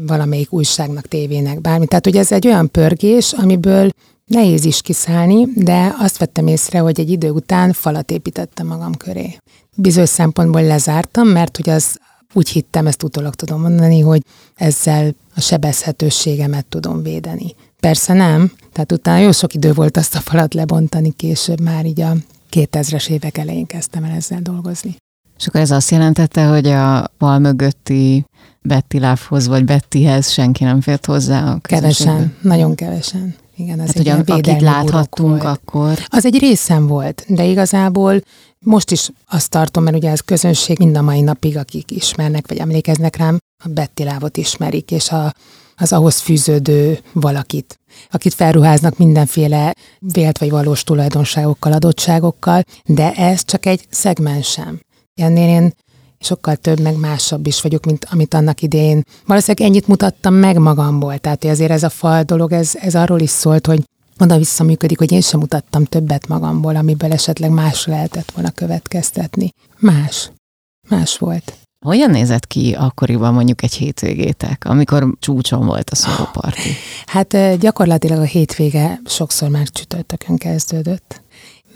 valamelyik 0.05 0.53
újságnak, 0.53 1.07
tévének, 1.07 1.62
bármi. 1.62 1.88
Tehát, 1.88 2.05
hogy 2.05 2.17
ez 2.17 2.31
egy 2.31 2.47
olyan 2.47 2.71
pörgés, 2.71 3.33
amiből 3.33 3.89
nehéz 4.25 4.65
is 4.65 4.81
kiszállni, 4.81 5.45
de 5.55 5.95
azt 6.00 6.17
vettem 6.17 6.47
észre, 6.47 6.79
hogy 6.79 7.00
egy 7.00 7.09
idő 7.09 7.29
után 7.29 7.74
falat 7.74 8.12
építettem 8.12 8.67
magam 8.67 8.93
köré. 8.93 9.38
Bizonyos 9.75 10.09
szempontból 10.09 10.63
lezártam, 10.63 11.27
mert 11.27 11.55
hogy 11.55 11.69
az 11.69 12.00
úgy 12.34 12.50
hittem, 12.50 12.88
ezt 12.88 13.03
utólag 13.03 13.36
tudom 13.36 13.62
mondani, 13.62 14.00
hogy 14.00 14.22
ezzel 14.55 15.15
a 15.36 15.41
sebezhetőségemet 15.41 16.65
tudom 16.65 17.03
védeni. 17.03 17.55
Persze 17.79 18.13
nem, 18.13 18.51
tehát 18.74 18.91
utána 18.91 19.19
jó 19.19 19.31
sok 19.31 19.53
idő 19.53 19.74
volt 19.74 19.98
azt 19.98 20.15
a 20.15 20.19
falat 20.19 20.53
lebontani, 20.53 21.12
később 21.12 21.62
már 21.62 21.86
így 21.86 22.01
a 22.01 22.13
2000-es 22.51 23.10
évek 23.10 23.38
elején 23.38 23.65
kezdtem 23.65 24.03
el 24.03 24.15
ezzel 24.15 24.41
dolgozni. 24.41 24.96
És 25.39 25.48
akkor 25.48 25.62
ez 25.62 25.72
azt 25.72 25.91
jelentette, 25.91 26.46
hogy 26.46 26.67
a 26.67 27.12
fal 27.17 27.39
mögötti 27.39 28.25
Betty 28.62 28.93
Love-hoz 28.93 29.48
vagy 29.48 29.65
Bettyhez 29.65 30.31
senki 30.31 30.63
nem 30.63 30.81
fért 30.81 31.05
hozzá 31.05 31.51
a 31.51 31.60
Kevesen, 31.60 32.36
nagyon 32.41 32.75
kevesen. 32.75 33.36
Igen, 33.55 33.79
az 33.79 33.88
hát, 33.88 33.98
egy 33.98 34.07
akit 34.07 34.62
láthattunk 34.62 35.43
akkor. 35.43 35.98
Az 36.07 36.25
egy 36.25 36.39
részem 36.39 36.88
volt, 36.88 37.25
de 37.27 37.46
igazából 37.46 38.22
most 38.59 38.91
is 38.91 39.09
azt 39.27 39.49
tartom, 39.49 39.83
mert 39.83 39.95
ugye 39.95 40.09
ez 40.09 40.19
közönség 40.19 40.79
mind 40.79 40.97
a 40.97 41.01
mai 41.01 41.21
napig, 41.21 41.57
akik 41.57 41.91
ismernek, 41.91 42.47
vagy 42.47 42.57
emlékeznek 42.57 43.15
rám, 43.15 43.37
a 43.63 43.67
Betty 43.67 44.01
ismerik, 44.33 44.91
és 44.91 45.09
a, 45.09 45.33
az 45.75 45.93
ahhoz 45.93 46.19
fűződő 46.19 46.99
valakit, 47.13 47.79
akit 48.11 48.33
felruháznak 48.33 48.97
mindenféle 48.97 49.73
vélt 49.99 50.37
vagy 50.37 50.49
valós 50.49 50.83
tulajdonságokkal, 50.83 51.71
adottságokkal, 51.71 52.63
de 52.85 53.13
ez 53.13 53.45
csak 53.45 53.65
egy 53.65 53.85
szegmensem. 53.89 54.79
Ennél 55.15 55.49
én 55.49 55.73
sokkal 56.19 56.55
több, 56.55 56.79
meg 56.79 56.95
másabb 56.99 57.47
is 57.47 57.61
vagyok, 57.61 57.85
mint 57.85 58.05
amit 58.11 58.33
annak 58.33 58.61
idején. 58.61 59.03
Valószínűleg 59.25 59.69
ennyit 59.69 59.87
mutattam 59.87 60.33
meg 60.33 60.57
magamból, 60.57 61.17
tehát 61.17 61.43
azért 61.43 61.71
ez 61.71 61.83
a 61.83 61.89
fal 61.89 62.23
dolog, 62.23 62.51
ez, 62.51 62.75
ez 62.75 62.95
arról 62.95 63.19
is 63.19 63.29
szólt, 63.29 63.67
hogy 63.67 63.83
oda-vissza 64.19 64.63
működik, 64.63 64.97
hogy 64.97 65.12
én 65.12 65.21
sem 65.21 65.39
mutattam 65.39 65.83
többet 65.83 66.27
magamból, 66.27 66.75
amiből 66.75 67.12
esetleg 67.12 67.51
más 67.51 67.86
lehetett 67.86 68.31
volna 68.31 68.51
következtetni. 68.51 69.50
Más. 69.79 70.31
Más 70.89 71.17
volt. 71.17 71.53
Hogyan 71.86 72.09
nézett 72.12 72.47
ki 72.47 72.74
akkoriban 72.74 73.33
mondjuk 73.33 73.63
egy 73.63 73.74
hétvégétek, 73.74 74.65
amikor 74.65 75.15
csúcson 75.19 75.65
volt 75.65 75.89
a 75.89 75.95
szóparti? 75.95 76.69
Hát 77.05 77.57
gyakorlatilag 77.59 78.19
a 78.19 78.24
hétvége 78.24 79.01
sokszor 79.05 79.50
már 79.50 79.67
csütörtökön 79.67 80.38
kezdődött 80.38 81.21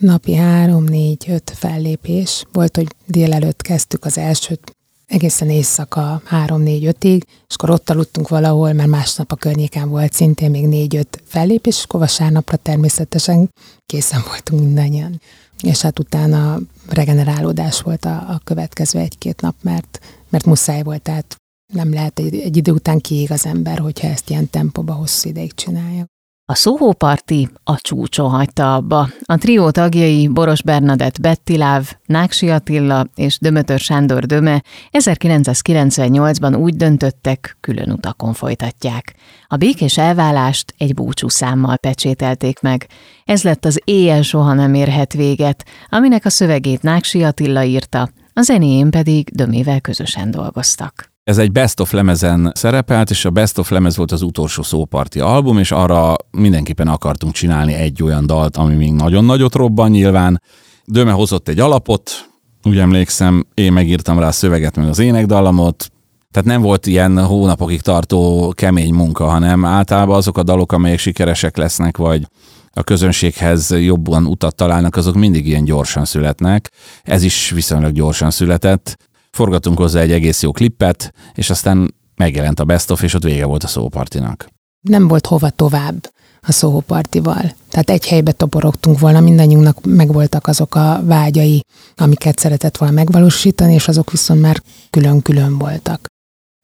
napi 0.01 0.35
három, 0.35 0.83
négy, 0.83 1.25
öt 1.29 1.51
fellépés. 1.55 2.45
Volt, 2.51 2.75
hogy 2.75 2.87
délelőtt 3.05 3.61
kezdtük 3.61 4.05
az 4.05 4.17
elsőt, 4.17 4.75
egészen 5.11 5.49
éjszaka 5.49 6.21
három, 6.25 6.61
négy, 6.61 6.85
ötig, 6.85 7.25
és 7.47 7.55
akkor 7.55 7.69
ott 7.69 7.89
aludtunk 7.89 8.27
valahol, 8.27 8.73
mert 8.73 8.89
másnap 8.89 9.31
a 9.31 9.35
környéken 9.35 9.89
volt 9.89 10.13
szintén 10.13 10.49
még 10.49 10.67
négy-öt 10.67 11.21
fellépés, 11.25 11.77
és 11.77 11.83
akkor 11.83 11.99
vasárnapra 11.99 12.57
természetesen 12.57 13.49
készen 13.85 14.21
voltunk 14.27 14.61
mindannyian. 14.61 15.21
És 15.63 15.81
hát 15.81 15.99
utána 15.99 16.59
regenerálódás 16.89 17.81
volt 17.81 18.05
a, 18.05 18.15
a 18.15 18.41
következő 18.43 18.99
egy-két 18.99 19.41
nap, 19.41 19.55
mert, 19.61 19.99
mert 20.29 20.45
muszáj 20.45 20.83
volt, 20.83 21.01
tehát 21.01 21.35
nem 21.73 21.93
lehet 21.93 22.19
egy, 22.19 22.35
egy 22.35 22.57
idő 22.57 22.71
után 22.71 22.99
kiég 22.99 23.31
az 23.31 23.45
ember, 23.45 23.79
hogyha 23.79 24.07
ezt 24.07 24.29
ilyen 24.29 24.49
tempóba 24.49 24.93
hosszú 24.93 25.29
ideig 25.29 25.53
csinálja. 25.53 26.05
A 26.51 26.55
Szóhóparti 26.55 27.49
a 27.63 27.75
csúcson 27.77 28.29
hagyta 28.29 28.75
abba. 28.75 29.09
A 29.23 29.37
trió 29.37 29.69
tagjai 29.69 30.27
Boros 30.27 30.63
Bernadett 30.63 31.21
Bettiláv, 31.21 31.91
Náksi 32.05 32.49
Attila 32.49 33.05
és 33.15 33.39
Dömötör 33.39 33.79
Sándor 33.79 34.25
Döme 34.25 34.63
1998-ban 34.91 36.59
úgy 36.59 36.75
döntöttek, 36.75 37.57
külön 37.59 37.91
utakon 37.91 38.33
folytatják. 38.33 39.15
A 39.47 39.55
békés 39.55 39.97
elválást 39.97 40.73
egy 40.77 40.93
búcsúszámmal 40.93 41.77
pecsételték 41.77 42.61
meg. 42.61 42.87
Ez 43.25 43.43
lett 43.43 43.65
az 43.65 43.81
Éjjel 43.83 44.21
soha 44.21 44.53
nem 44.53 44.73
érhet 44.73 45.13
véget, 45.13 45.65
aminek 45.89 46.25
a 46.25 46.29
szövegét 46.29 46.81
Náksi 46.81 47.23
Attila 47.23 47.63
írta, 47.63 48.09
a 48.33 48.41
zenéjén 48.41 48.89
pedig 48.89 49.29
Dömével 49.29 49.81
közösen 49.81 50.31
dolgoztak. 50.31 51.10
Ez 51.23 51.37
egy 51.37 51.51
Best 51.51 51.79
of 51.79 51.91
lemezen 51.91 52.51
szerepelt, 52.55 53.09
és 53.09 53.25
a 53.25 53.29
Best 53.29 53.57
of 53.57 53.69
lemez 53.69 53.97
volt 53.97 54.11
az 54.11 54.21
utolsó 54.21 54.63
szóparti 54.63 55.19
album, 55.19 55.57
és 55.57 55.71
arra 55.71 56.15
mindenképpen 56.31 56.87
akartunk 56.87 57.33
csinálni 57.33 57.73
egy 57.73 58.03
olyan 58.03 58.25
dalt, 58.25 58.57
ami 58.57 58.75
még 58.75 58.93
nagyon 58.93 59.25
nagyot 59.25 59.55
robban 59.55 59.89
nyilván. 59.89 60.41
Döme 60.85 61.11
hozott 61.11 61.47
egy 61.47 61.59
alapot, 61.59 62.29
úgy 62.63 62.77
emlékszem, 62.77 63.45
én 63.53 63.73
megírtam 63.73 64.19
rá 64.19 64.27
a 64.27 64.31
szöveget, 64.31 64.75
meg 64.75 64.87
az 64.87 64.99
énekdallamot, 64.99 65.91
tehát 66.31 66.47
nem 66.47 66.61
volt 66.61 66.85
ilyen 66.85 67.25
hónapokig 67.25 67.81
tartó 67.81 68.53
kemény 68.55 68.93
munka, 68.93 69.25
hanem 69.25 69.65
általában 69.65 70.15
azok 70.15 70.37
a 70.37 70.43
dalok, 70.43 70.71
amelyek 70.71 70.99
sikeresek 70.99 71.57
lesznek, 71.57 71.97
vagy 71.97 72.27
a 72.73 72.83
közönséghez 72.83 73.71
jobban 73.79 74.25
utat 74.25 74.55
találnak, 74.55 74.95
azok 74.95 75.15
mindig 75.15 75.47
ilyen 75.47 75.63
gyorsan 75.63 76.05
születnek. 76.05 76.71
Ez 77.03 77.23
is 77.23 77.49
viszonylag 77.49 77.91
gyorsan 77.91 78.31
született 78.31 78.97
forgatunk 79.31 79.77
hozzá 79.77 79.99
egy 79.99 80.11
egész 80.11 80.41
jó 80.41 80.51
klippet, 80.51 81.13
és 81.33 81.49
aztán 81.49 81.93
megjelent 82.15 82.59
a 82.59 82.65
best 82.65 82.91
of, 82.91 83.03
és 83.03 83.13
ott 83.13 83.23
vége 83.23 83.45
volt 83.45 83.63
a 83.63 83.67
szópartinak. 83.67 84.47
Nem 84.81 85.07
volt 85.07 85.25
hova 85.25 85.49
tovább 85.49 86.09
a 86.41 86.51
szópartival. 86.51 87.55
Tehát 87.69 87.89
egy 87.89 88.07
helybe 88.07 88.31
toporogtunk 88.31 88.99
volna, 88.99 89.19
mindannyiunknak 89.19 89.85
megvoltak 89.85 90.47
azok 90.47 90.75
a 90.75 91.01
vágyai, 91.03 91.65
amiket 91.95 92.39
szeretett 92.39 92.77
volna 92.77 92.93
megvalósítani, 92.93 93.73
és 93.73 93.87
azok 93.87 94.11
viszont 94.11 94.41
már 94.41 94.61
külön-külön 94.89 95.57
voltak. 95.57 96.09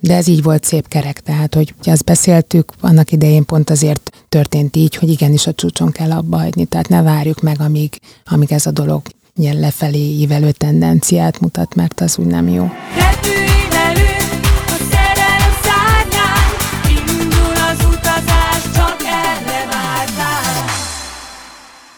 De 0.04 0.16
ez 0.16 0.28
így 0.28 0.44
volt 0.44 0.64
szép 0.64 0.88
kerek, 0.88 1.20
tehát 1.20 1.56
hogy 1.56 1.74
ezt 1.84 2.04
beszéltük, 2.04 2.72
annak 2.80 3.12
idején 3.12 3.46
pont 3.46 3.70
azért 3.70 4.26
történt 4.30 4.76
így, 4.76 4.96
hogy 4.96 5.10
igenis 5.10 5.48
a 5.48 5.54
csúcson 5.54 5.92
kell 5.92 6.12
abba 6.12 6.38
hagyni, 6.38 6.66
tehát 6.66 6.88
ne 6.88 7.02
várjuk 7.02 7.42
meg, 7.42 7.62
amíg, 7.62 8.00
amíg 8.26 8.52
ez 8.52 8.66
a 8.66 8.72
dolog 8.72 9.02
ilyen 9.38 9.60
lefelé 9.60 10.20
ívelő 10.20 10.52
tendenciát 10.52 11.40
mutat, 11.40 11.76
mert 11.76 12.02
az 12.02 12.18
úgy 12.18 12.26
nem 12.26 12.48
jó. 12.48 12.70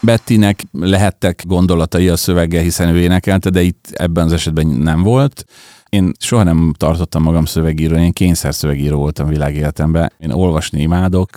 Bettinek 0.02 0.64
lehettek 0.72 1.42
gondolatai 1.46 2.08
a 2.08 2.16
szöveggel, 2.16 2.62
hiszen 2.62 2.88
ő 2.88 2.98
énekelte, 2.98 3.50
de 3.50 3.62
itt 3.62 3.88
ebben 3.92 4.24
az 4.24 4.32
esetben 4.32 4.66
nem 4.66 5.02
volt. 5.02 5.44
Én 5.88 6.12
soha 6.18 6.42
nem 6.42 6.74
tartottam 6.76 7.22
magam 7.22 7.44
szövegíró, 7.44 7.96
én 7.96 8.12
kényszer 8.12 8.54
szövegíró 8.54 8.98
voltam 8.98 9.28
világéletemben. 9.28 10.12
Én 10.18 10.30
olvasni 10.30 10.80
imádok, 10.80 11.28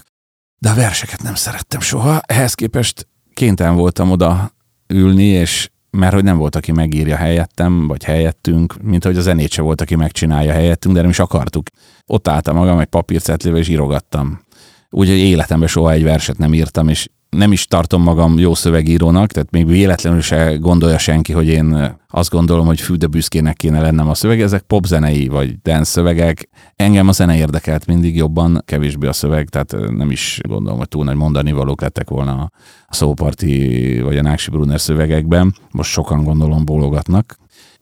de 0.58 0.70
a 0.70 0.74
verseket 0.74 1.24
nem 1.24 1.36
szerettem 1.36 1.80
soha. 1.80 2.22
Ehhez 2.26 2.54
képest 2.54 3.08
kénytelen 3.34 3.76
voltam 3.76 4.12
oda 4.12 4.52
ülni, 4.88 5.26
és 5.26 5.70
mert 5.98 6.14
hogy 6.14 6.24
nem 6.24 6.38
volt, 6.38 6.56
aki 6.56 6.72
megírja 6.72 7.16
helyettem, 7.16 7.88
vagy 7.88 8.04
helyettünk, 8.04 8.76
mint 8.82 9.04
hogy 9.04 9.18
a 9.18 9.22
zenét 9.22 9.52
se 9.52 9.62
volt, 9.62 9.82
aki 9.82 9.96
megcsinálja 9.96 10.52
helyettünk, 10.52 10.96
de 10.96 11.02
nem 11.02 11.10
is 11.10 11.20
akartuk. 11.20 11.68
Ott 12.06 12.28
álltam 12.28 12.56
magam 12.56 12.80
egy 12.80 12.88
papírcetlével, 12.88 13.60
és 13.60 13.68
írogattam. 13.68 14.42
Úgyhogy 14.90 15.18
életemben 15.18 15.68
soha 15.68 15.92
egy 15.92 16.04
verset 16.04 16.38
nem 16.38 16.54
írtam, 16.54 16.88
és 16.88 17.10
nem 17.34 17.52
is 17.52 17.66
tartom 17.66 18.02
magam 18.02 18.40
jó 18.40 18.54
szövegírónak, 18.54 19.32
tehát 19.32 19.52
még 19.52 19.68
véletlenül 19.68 20.22
se 20.22 20.56
gondolja 20.56 20.98
senki, 20.98 21.34
hogy 21.34 21.48
én 21.48 21.98
azt 22.10 22.30
gondolom, 22.30 22.66
hogy 22.66 22.82
fű, 22.82 22.96
de 22.96 23.08
büszkének 23.08 23.56
kéne 23.56 23.82
lennem 23.82 24.10
a 24.10 24.14
szöveg. 24.14 24.42
Ezek 24.42 24.62
popzenei 24.62 25.28
vagy 25.28 25.62
dance 25.62 25.84
szövegek. 25.84 26.50
Engem 26.76 27.08
a 27.08 27.12
zene 27.12 27.36
érdekelt 27.36 27.86
mindig 27.86 28.16
jobban, 28.16 28.62
kevésbé 28.66 29.08
a 29.08 29.14
szöveg, 29.14 29.50
tehát 29.50 29.76
nem 29.90 30.12
is 30.12 30.40
gondolom, 30.48 30.78
hogy 30.78 30.88
túl 30.88 31.04
nagy 31.04 31.16
mondani 31.16 31.52
valók 31.52 31.82
lettek 31.82 32.10
volna 32.10 32.52
a 32.88 32.94
szóparti 32.94 34.00
vagy 34.02 34.18
a 34.18 34.22
Náksi 34.22 34.50
Brunner 34.50 34.82
szövegekben. 34.82 35.56
Most 35.72 35.92
sokan 35.92 36.24
gondolom 36.24 36.66
bólogatnak. 36.66 37.38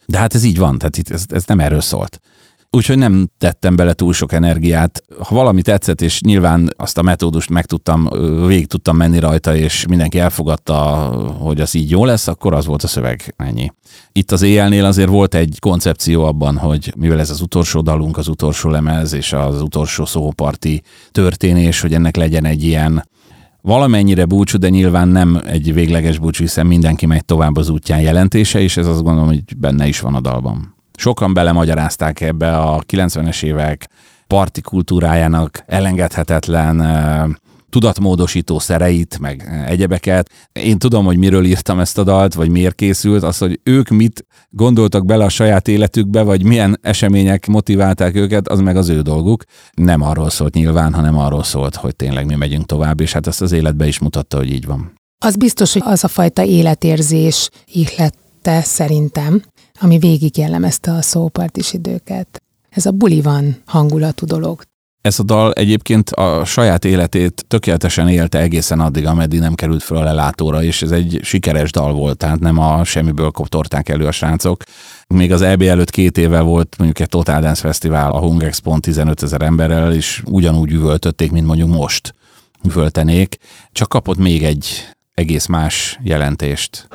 De 0.05 0.17
hát 0.17 0.35
ez 0.35 0.43
így 0.43 0.57
van, 0.57 0.77
tehát 0.77 0.97
itt 0.97 1.09
ez, 1.09 1.25
ez 1.29 1.45
nem 1.45 1.59
erről 1.59 1.81
szólt. 1.81 2.19
Úgyhogy 2.77 2.97
nem 2.97 3.29
tettem 3.37 3.75
bele 3.75 3.93
túl 3.93 4.13
sok 4.13 4.31
energiát. 4.33 5.03
Ha 5.23 5.35
valami 5.35 5.61
tetszett, 5.61 6.01
és 6.01 6.21
nyilván 6.21 6.73
azt 6.77 6.97
a 6.97 7.01
metódust 7.01 7.49
meg 7.49 7.65
tudtam, 7.65 8.09
végig 8.47 8.67
tudtam 8.67 8.97
menni 8.97 9.19
rajta, 9.19 9.55
és 9.55 9.85
mindenki 9.85 10.19
elfogadta, 10.19 10.75
hogy 11.39 11.61
az 11.61 11.75
így 11.75 11.89
jó 11.89 12.05
lesz, 12.05 12.27
akkor 12.27 12.53
az 12.53 12.65
volt 12.65 12.83
a 12.83 12.87
szöveg. 12.87 13.33
Ennyi. 13.37 13.71
Itt 14.11 14.31
az 14.31 14.41
éjjelnél 14.41 14.85
azért 14.85 15.09
volt 15.09 15.35
egy 15.35 15.57
koncepció 15.59 16.23
abban, 16.23 16.57
hogy 16.57 16.93
mivel 16.97 17.19
ez 17.19 17.29
az 17.29 17.41
utolsó 17.41 17.81
dalunk, 17.81 18.17
az 18.17 18.27
utolsó 18.27 18.69
lemez, 18.69 19.13
és 19.13 19.33
az 19.33 19.61
utolsó 19.61 20.05
szóparti 20.05 20.81
történés, 21.11 21.81
hogy 21.81 21.93
ennek 21.93 22.15
legyen 22.15 22.45
egy 22.45 22.63
ilyen 22.63 23.07
valamennyire 23.61 24.25
búcsú, 24.25 24.57
de 24.57 24.69
nyilván 24.69 25.07
nem 25.07 25.41
egy 25.45 25.73
végleges 25.73 26.17
búcsú, 26.17 26.43
hiszen 26.43 26.67
mindenki 26.67 27.05
megy 27.05 27.25
tovább 27.25 27.57
az 27.57 27.69
útján 27.69 28.01
jelentése, 28.01 28.61
és 28.61 28.77
ez 28.77 28.87
azt 28.87 29.03
gondolom, 29.03 29.27
hogy 29.27 29.57
benne 29.57 29.87
is 29.87 29.99
van 29.99 30.15
a 30.15 30.21
dalban. 30.21 30.79
Sokan 31.01 31.33
belemagyarázták 31.33 32.21
ebbe 32.21 32.57
a 32.57 32.81
90-es 32.81 33.43
évek 33.43 33.89
parti 34.27 34.61
kultúrájának 34.61 35.63
elengedhetetlen 35.65 36.77
tudatmódosító 37.69 38.59
szereit, 38.59 39.19
meg 39.19 39.63
egyebeket. 39.67 40.29
Én 40.51 40.77
tudom, 40.77 41.05
hogy 41.05 41.17
miről 41.17 41.45
írtam 41.45 41.79
ezt 41.79 41.97
a 41.97 42.03
dalt, 42.03 42.33
vagy 42.33 42.49
miért 42.49 42.75
készült, 42.75 43.23
az, 43.23 43.37
hogy 43.37 43.59
ők 43.63 43.89
mit 43.89 44.25
gondoltak 44.49 45.05
bele 45.05 45.25
a 45.25 45.29
saját 45.29 45.67
életükbe, 45.67 46.21
vagy 46.21 46.43
milyen 46.43 46.79
események 46.81 47.47
motiválták 47.47 48.15
őket, 48.15 48.47
az 48.47 48.59
meg 48.59 48.77
az 48.77 48.89
ő 48.89 49.01
dolguk. 49.01 49.43
Nem 49.73 50.01
arról 50.01 50.29
szólt 50.29 50.53
nyilván, 50.53 50.93
hanem 50.93 51.17
arról 51.17 51.43
szólt, 51.43 51.75
hogy 51.75 51.95
tényleg 51.95 52.25
mi 52.25 52.35
megyünk 52.35 52.65
tovább, 52.65 52.99
és 52.99 53.13
hát 53.13 53.27
ezt 53.27 53.41
az 53.41 53.51
életbe 53.51 53.87
is 53.87 53.99
mutatta, 53.99 54.37
hogy 54.37 54.51
így 54.51 54.65
van. 54.65 54.93
Az 55.25 55.35
biztos, 55.35 55.73
hogy 55.73 55.83
az 55.85 56.03
a 56.03 56.07
fajta 56.07 56.43
életérzés 56.43 57.49
ihlette 57.65 58.61
szerintem, 58.61 59.41
ami 59.81 59.97
végig 59.97 60.37
jellemezte 60.37 60.91
a 60.91 61.01
szópartis 61.01 61.73
időket. 61.73 62.41
Ez 62.69 62.85
a 62.85 62.91
buli 62.91 63.21
van 63.21 63.61
hangulatú 63.65 64.25
dolog. 64.25 64.61
Ez 65.01 65.19
a 65.19 65.23
dal 65.23 65.51
egyébként 65.53 66.09
a 66.09 66.45
saját 66.45 66.85
életét 66.85 67.45
tökéletesen 67.47 68.07
élte 68.07 68.39
egészen 68.39 68.79
addig, 68.79 69.05
ameddig 69.05 69.39
nem 69.39 69.55
került 69.55 69.83
föl 69.83 69.97
a 69.97 70.03
lelátóra, 70.03 70.63
és 70.63 70.81
ez 70.81 70.91
egy 70.91 71.19
sikeres 71.23 71.71
dal 71.71 71.93
volt, 71.93 72.17
tehát 72.17 72.39
nem 72.39 72.57
a 72.57 72.83
semmiből 72.83 73.31
koptorták 73.31 73.89
elő 73.89 74.05
a 74.05 74.11
srácok. 74.11 74.63
Még 75.07 75.31
az 75.31 75.41
EB 75.41 75.61
előtt 75.61 75.89
két 75.89 76.17
éve 76.17 76.39
volt 76.39 76.75
mondjuk 76.77 76.99
egy 76.99 77.09
Total 77.09 77.41
Dance 77.41 77.61
Fesztivál 77.61 78.11
a 78.11 78.19
Hungexpon 78.19 78.81
15 78.81 79.23
ezer 79.23 79.41
emberrel, 79.41 79.93
és 79.93 80.23
ugyanúgy 80.25 80.71
üvöltötték, 80.71 81.31
mint 81.31 81.45
mondjuk 81.45 81.69
most 81.69 82.15
üvöltenék, 82.63 83.37
csak 83.71 83.89
kapott 83.89 84.17
még 84.17 84.43
egy 84.43 84.87
egész 85.13 85.45
más 85.45 85.99
jelentést. 86.03 86.87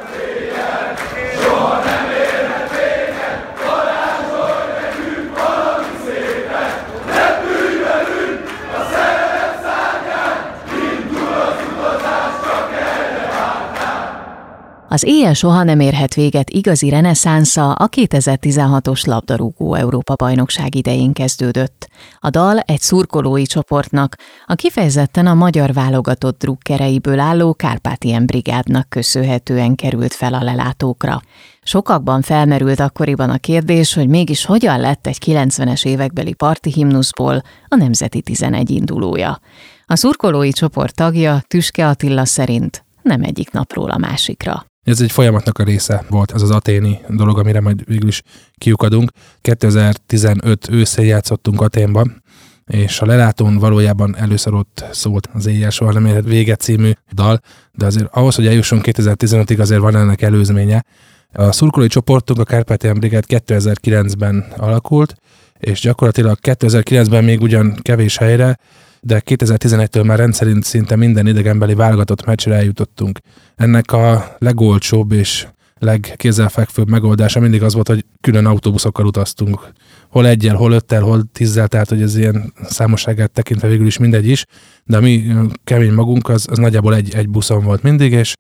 Az 14.89 15.05
éjjel 15.05 15.35
soha 15.35 15.63
nem 15.63 15.81
érhet 15.81 16.15
véget 16.15 16.51
igazi 16.51 16.89
reneszánsza 16.89 17.73
a 17.73 17.89
2016-os 17.89 19.07
labdarúgó 19.07 19.75
Európa-bajnokság 19.75 20.75
idején 20.75 21.13
kezdődött. 21.13 21.89
A 22.19 22.31
dal 22.31 22.59
egy 22.59 22.81
szurkolói 22.81 23.47
csoportnak, 23.47 24.17
a 24.47 24.55
kifejezetten 24.55 25.27
a 25.27 25.35
magyar 25.35 25.73
válogatott 25.73 26.39
drukkereiből 26.39 27.19
álló 27.19 27.55
Kárpátien 27.55 28.27
brigádnak 28.27 28.89
köszönhetően 28.89 29.75
került 29.75 30.15
fel 30.15 30.35
a 30.35 30.43
lelátókra. 30.43 31.21
Sokakban 31.63 32.23
felmerült 32.23 32.81
akkoriban 32.81 33.31
a 33.31 33.39
kérdés, 33.39 33.95
hogy 33.95 34.09
mégis 34.09 34.45
hogyan 34.45 34.81
lett 34.81 35.07
egy 35.07 35.19
90-es 35.27 35.87
évekbeli 35.87 36.35
parti 36.35 36.73
himnuszból 36.73 37.43
a 37.69 37.77
Nemzeti 37.77 38.21
11 38.21 38.71
indulója. 38.71 39.41
A 39.87 39.97
szurkolói 39.97 40.53
csoport 40.53 40.95
tagja 40.95 41.43
Tüske 41.47 41.89
Attila 41.89 42.25
szerint 42.25 42.85
nem 43.03 43.23
egyik 43.23 43.51
napról 43.51 43.91
a 43.91 43.99
másikra. 43.99 44.67
Ez 44.87 45.01
egy 45.01 45.13
folyamatnak 45.13 45.59
a 45.59 45.65
része 45.65 46.05
volt, 46.09 46.33
ez 46.33 46.43
az 46.43 46.51
aténi 46.51 47.01
dolog, 47.09 47.39
amire 47.39 47.61
majd 47.61 47.85
végül 47.87 48.09
is 48.09 48.23
kiukadunk. 48.55 49.11
2015 49.41 50.69
őszén 50.71 51.05
játszottunk 51.05 51.61
Aténban, 51.61 52.23
és 52.67 53.01
a 53.01 53.07
lelátón 53.07 53.59
valójában 53.59 54.17
először 54.17 54.55
ott 54.55 54.85
szólt 54.93 55.29
az 55.33 55.47
éjjel 55.47 55.71
soha 55.71 55.93
nem 55.93 56.07
érhet 56.07 56.25
vége 56.25 56.57
című 56.57 56.91
dal, 57.13 57.41
de 57.73 57.87
azért 57.87 58.09
ahhoz, 58.11 58.35
hogy 58.35 58.47
eljussunk 58.47 58.85
2015-ig, 58.87 59.61
azért 59.61 59.81
van 59.81 59.97
ennek 59.97 60.23
előzménye. 60.23 60.85
A 61.33 61.53
szurkolói 61.53 61.89
csoportunk, 61.89 62.39
a 62.39 62.45
Kárpátián 62.45 62.99
Brigád 62.99 63.25
2009-ben 63.29 64.45
alakult, 64.57 65.15
és 65.59 65.81
gyakorlatilag 65.81 66.39
2009-ben 66.43 67.25
még 67.25 67.41
ugyan 67.41 67.79
kevés 67.83 68.17
helyre, 68.17 68.59
de 69.01 69.23
2011-től 69.27 70.07
már 70.07 70.19
rendszerint 70.19 70.65
szinte 70.65 70.97
minden 70.97 71.27
idegenbeli 71.27 71.75
válogatott 71.75 72.25
meccsre 72.25 72.55
eljutottunk. 72.55 73.19
Ennek 73.57 73.93
a 73.93 74.37
legolcsóbb 74.39 75.13
és 75.13 75.47
legkézzelfekvőbb 75.79 76.89
megoldása 76.89 77.41
mindig 77.41 77.63
az 77.63 77.75
volt, 77.75 77.89
hogy 77.89 78.05
külön 78.21 78.47
autóbuszokkal 78.47 79.07
utaztunk. 79.07 79.69
Hol 80.09 80.27
egyel, 80.27 80.57
hol 80.57 80.73
öttel, 80.73 81.03
hol 81.03 81.23
tízzel, 81.33 81.69
tehát 81.69 81.89
hogy 81.89 82.03
ez 82.03 82.17
ilyen 82.17 82.53
számosságát 82.65 83.31
tekintve 83.31 83.69
végül 83.69 83.87
is 83.87 83.99
mindegy 83.99 84.29
is, 84.29 84.45
de 84.85 84.97
a 84.97 85.01
mi 85.01 85.35
kemény 85.65 85.93
magunk 85.93 86.29
az, 86.29 86.47
az 86.51 86.59
nagyjából 86.59 86.95
egy, 86.95 87.15
egy 87.15 87.29
buszon 87.29 87.65
volt 87.65 87.83
mindig, 87.83 88.13
és 88.13 88.35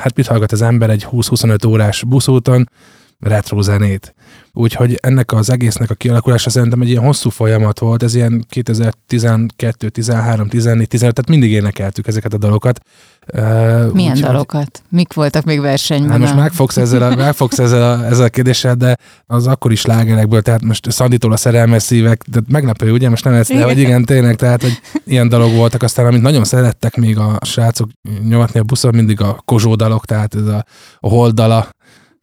hát 0.00 0.16
mit 0.16 0.26
hallgat 0.26 0.52
az 0.52 0.62
ember 0.62 0.90
egy 0.90 1.06
20-25 1.10 1.68
órás 1.68 2.04
buszúton, 2.04 2.68
retro 3.22 3.62
zenét. 3.62 4.14
Úgyhogy 4.54 4.98
ennek 5.02 5.32
az 5.32 5.50
egésznek 5.50 5.90
a 5.90 5.94
kialakulása 5.94 6.50
szerintem 6.50 6.80
egy 6.80 6.88
ilyen 6.88 7.02
hosszú 7.02 7.30
folyamat 7.30 7.78
volt, 7.78 8.02
ez 8.02 8.14
ilyen 8.14 8.44
2012, 8.48 9.88
13, 9.88 10.48
14, 10.48 10.88
15, 10.88 11.14
tehát 11.14 11.30
mindig 11.30 11.50
énekeltük 11.50 12.06
ezeket 12.06 12.32
a 12.32 12.38
dalokat. 12.38 12.80
Milyen 13.92 14.16
Úgy, 14.16 14.20
dalokat? 14.20 14.82
Mik 14.88 15.12
voltak 15.12 15.44
még 15.44 15.60
versenyben? 15.60 16.10
Hát 16.10 16.18
most 16.18 16.34
megfogsz 16.34 16.76
ezzel 16.76 17.02
a, 17.02 17.14
megfogsz 17.16 17.58
ezzel 17.58 17.82
a, 17.82 18.04
ezzel 18.04 18.24
a 18.24 18.28
kérdéssel, 18.28 18.74
de 18.74 18.96
az 19.26 19.46
akkori 19.46 19.74
slágerekből, 19.74 20.42
tehát 20.42 20.62
most 20.62 20.90
Szanditól 20.90 21.32
a 21.32 21.36
szerelmes 21.36 21.82
szívek, 21.82 22.24
de 22.30 22.40
meglepő, 22.48 22.92
ugye? 22.92 23.08
Most 23.08 23.24
nem 23.24 23.34
ezt, 23.34 23.52
de 23.52 23.64
hogy 23.64 23.78
igen, 23.78 24.04
tényleg, 24.04 24.36
tehát 24.36 24.62
hogy 24.62 24.80
ilyen 25.04 25.28
dalok 25.28 25.54
voltak, 25.54 25.82
aztán 25.82 26.06
amit 26.06 26.22
nagyon 26.22 26.44
szerettek 26.44 26.96
még 26.96 27.18
a 27.18 27.38
srácok 27.44 27.88
nyomatni 28.28 28.60
a 28.60 28.64
buszon, 28.64 28.94
mindig 28.94 29.20
a 29.20 29.42
kozsó 29.44 29.74
dalok, 29.74 30.04
tehát 30.04 30.34
ez 30.34 30.46
a, 30.46 30.64
a 31.00 31.08
holdala, 31.08 31.68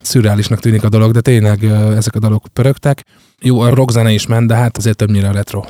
szürreálisnak 0.00 0.60
tűnik 0.60 0.84
a 0.84 0.88
dolog, 0.88 1.12
de 1.12 1.20
tényleg 1.20 1.64
ezek 1.96 2.14
a 2.14 2.18
dalok 2.18 2.44
pörögtek. 2.52 3.04
Jó, 3.40 3.60
a 3.60 3.74
rockzene 3.74 4.12
is 4.12 4.26
ment, 4.26 4.48
de 4.48 4.54
hát 4.54 4.76
azért 4.76 4.96
többnyire 4.96 5.28
a 5.28 5.32
retro. 5.32 5.64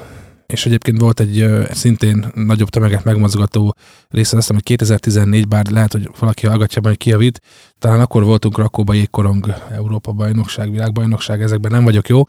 És 0.51 0.67
egyébként 0.67 1.01
volt 1.01 1.21
egy 1.21 1.47
szintén 1.71 2.27
nagyobb 2.35 2.69
tömeget 2.69 3.05
megmozgató 3.05 3.75
része, 4.09 4.37
azt 4.37 4.47
hiszem, 4.47 4.55
hogy 4.55 4.65
2014, 4.65 5.49
bár 5.49 5.67
lehet, 5.71 5.93
hogy 5.93 6.11
valaki 6.19 6.47
hallgatja 6.47 6.83
majd 6.83 6.97
kiavít, 6.97 7.41
talán 7.79 8.01
akkor 8.01 8.25
voltunk 8.25 8.59
Rakóba 8.59 8.93
jégkorong 8.93 9.55
Európa 9.73 10.13
bajnokság, 10.13 10.71
világbajnokság, 10.71 11.43
ezekben 11.43 11.71
nem 11.71 11.85
vagyok 11.85 12.09
jó, 12.09 12.23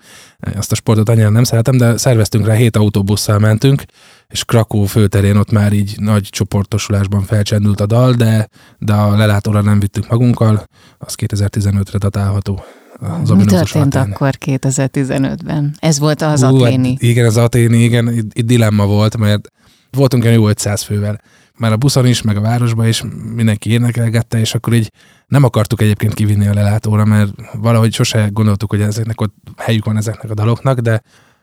azt 0.56 0.72
a 0.72 0.76
sportot 0.76 1.10
annyira 1.10 1.30
nem 1.30 1.44
szeretem, 1.44 1.78
de 1.78 1.98
szerveztünk 1.98 2.46
rá, 2.46 2.54
hét 2.54 2.76
autóbusszal 2.76 3.40
mentünk, 3.40 3.84
és 4.28 4.44
Krakó 4.44 4.86
főterén 4.86 5.36
ott 5.36 5.52
már 5.52 5.74
így 5.74 5.96
nagy 6.00 6.28
csoportosulásban 6.30 7.24
felcsendült 7.24 7.82
a 7.82 7.86
dal, 7.86 8.14
de, 8.14 8.50
de 8.78 8.94
a 8.94 9.18
lelátóra 9.18 9.62
nem 9.62 9.80
vittük 9.80 10.10
magunkkal, 10.10 10.68
az 10.98 11.16
2015-re 11.18 11.98
datálható. 11.98 12.64
Az 13.02 13.30
Mi 13.30 13.46
történt 13.46 13.94
hatán. 13.94 14.12
akkor 14.12 14.34
2015-ben? 14.46 15.76
Ez 15.80 16.00
volt 16.00 16.22
az 16.22 16.44
Hú, 16.44 16.56
aténi? 16.56 16.90
Hát 16.90 17.02
igen, 17.02 17.26
az 17.26 17.38
aténi, 17.38 17.78
igen, 17.78 18.14
itt, 18.14 18.38
itt 18.38 18.46
dilemma 18.46 18.86
volt, 18.86 19.18
mert 19.18 19.52
voltunk 19.92 20.24
olyan 20.24 20.36
jó 20.36 20.48
500 20.48 20.82
fővel. 20.82 21.22
Már 21.58 21.72
a 21.72 21.78
buszon 21.78 22.06
is, 22.06 22.22
meg 22.22 22.38
a 22.38 22.42
városban 22.42 22.88
is 22.88 23.04
mindenki 23.36 23.72
énekelgette, 23.72 24.40
és 24.40 24.54
akkor 24.54 24.74
így 24.74 24.92
nem 25.28 25.44
akartuk 25.44 25.82
egyébként 25.82 26.14
kivinni 26.14 26.48
a 26.48 26.54
lelátóra, 26.54 27.06
mert 27.06 27.32
valahogy 27.54 27.94
sose 27.94 28.30
gondoltuk, 28.32 28.70
hogy 28.70 28.82
ezeknek 28.82 29.22
ott 29.22 29.36
helyük 29.58 29.86
van 29.86 29.98
ezeknek 29.98 30.32
a 30.32 30.34
daloknak, 30.34 30.80
de 30.80 31.02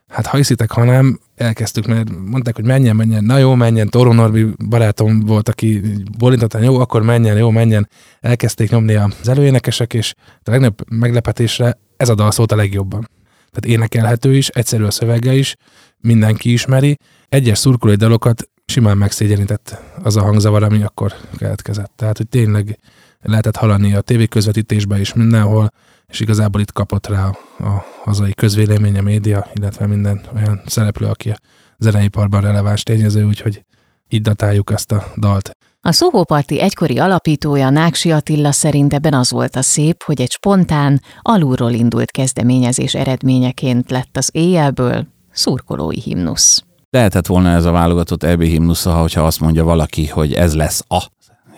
Hát 0.09 0.27
ha 0.27 0.37
hiszitek, 0.37 0.71
ha 0.71 0.85
nem, 0.85 1.21
elkezdtük, 1.37 1.87
mert 1.87 2.11
mondták, 2.27 2.55
hogy 2.55 2.65
menjen, 2.65 2.97
menjen, 2.97 3.25
na 3.25 3.39
jó, 3.39 3.55
menjen, 3.55 3.89
Toro 3.89 4.13
Norbi 4.13 4.47
barátom 4.69 5.21
volt, 5.21 5.49
aki 5.49 5.81
bolintottan, 6.19 6.63
jó, 6.63 6.81
akkor 6.81 7.03
menjen, 7.03 7.37
jó, 7.37 7.51
menjen. 7.51 7.89
Elkezdték 8.21 8.71
nyomni 8.71 8.95
az 8.95 9.29
előénekesek, 9.29 9.95
és 9.95 10.15
a 10.45 10.51
legnagyobb 10.51 10.91
meglepetésre 10.91 11.79
ez 11.97 12.09
a 12.09 12.15
dal 12.15 12.31
szólt 12.31 12.53
a 12.53 12.57
legjobban. 12.57 13.11
Tehát 13.51 13.77
énekelhető 13.79 14.37
is, 14.37 14.49
egyszerű 14.49 14.85
a 14.85 14.91
szövege 14.91 15.35
is, 15.35 15.57
mindenki 16.01 16.53
ismeri. 16.53 16.99
Egyes 17.29 17.59
szurkolói 17.59 17.97
dalokat 17.97 18.49
simán 18.67 18.97
megszégyenített 18.97 19.79
az 20.03 20.17
a 20.17 20.23
hangzavar, 20.23 20.63
ami 20.63 20.83
akkor 20.83 21.13
keletkezett. 21.37 21.93
Tehát, 21.97 22.17
hogy 22.17 22.29
tényleg 22.29 22.79
lehetett 23.21 23.57
hallani 23.57 23.95
a 23.95 24.01
tévéközvetítésben 24.01 25.01
is 25.01 25.13
mindenhol, 25.13 25.71
és 26.09 26.21
igazából 26.21 26.61
itt 26.61 26.73
kapott 26.73 27.07
rá 27.07 27.27
a 27.59 27.85
hazai 28.05 28.35
közvélemény, 28.35 28.99
a 28.99 29.03
média, 29.03 29.47
illetve 29.55 29.87
minden 29.87 30.21
olyan 30.35 30.61
szereplő, 30.67 31.07
aki 31.07 31.31
a 31.31 31.37
zeneiparban 31.79 32.41
releváns 32.41 32.83
tényező, 32.83 33.25
úgyhogy 33.25 33.65
így 34.09 34.23
datáljuk 34.23 34.71
ezt 34.71 34.93
a 34.93 35.05
dalt. 35.17 35.51
A 35.81 35.93
Szóvóparti 35.93 36.61
egykori 36.61 36.99
alapítója 36.99 37.71
Náksi 37.71 38.13
Attila 38.13 38.53
szerint 38.53 38.93
ebben 38.93 39.15
az 39.15 39.31
volt 39.31 39.57
a 39.57 39.63
szép, 39.63 40.03
hogy 40.03 40.21
egy 40.21 40.31
spontán, 40.31 41.03
alulról 41.21 41.73
indult 41.73 42.11
kezdeményezés 42.11 42.95
eredményeként 42.95 43.91
lett 43.91 44.17
az 44.17 44.31
éjjelből 44.33 45.07
szurkolói 45.31 46.01
himnusz. 46.01 46.63
Lehetett 46.91 47.27
volna 47.27 47.51
ez 47.51 47.65
a 47.65 47.71
válogatott 47.71 48.23
EB 48.23 48.43
himnusza, 48.43 48.93
hogyha 48.93 49.27
azt 49.27 49.41
mondja 49.41 49.65
valaki, 49.65 50.07
hogy 50.07 50.33
ez 50.33 50.55
lesz 50.55 50.85
a 50.89 51.03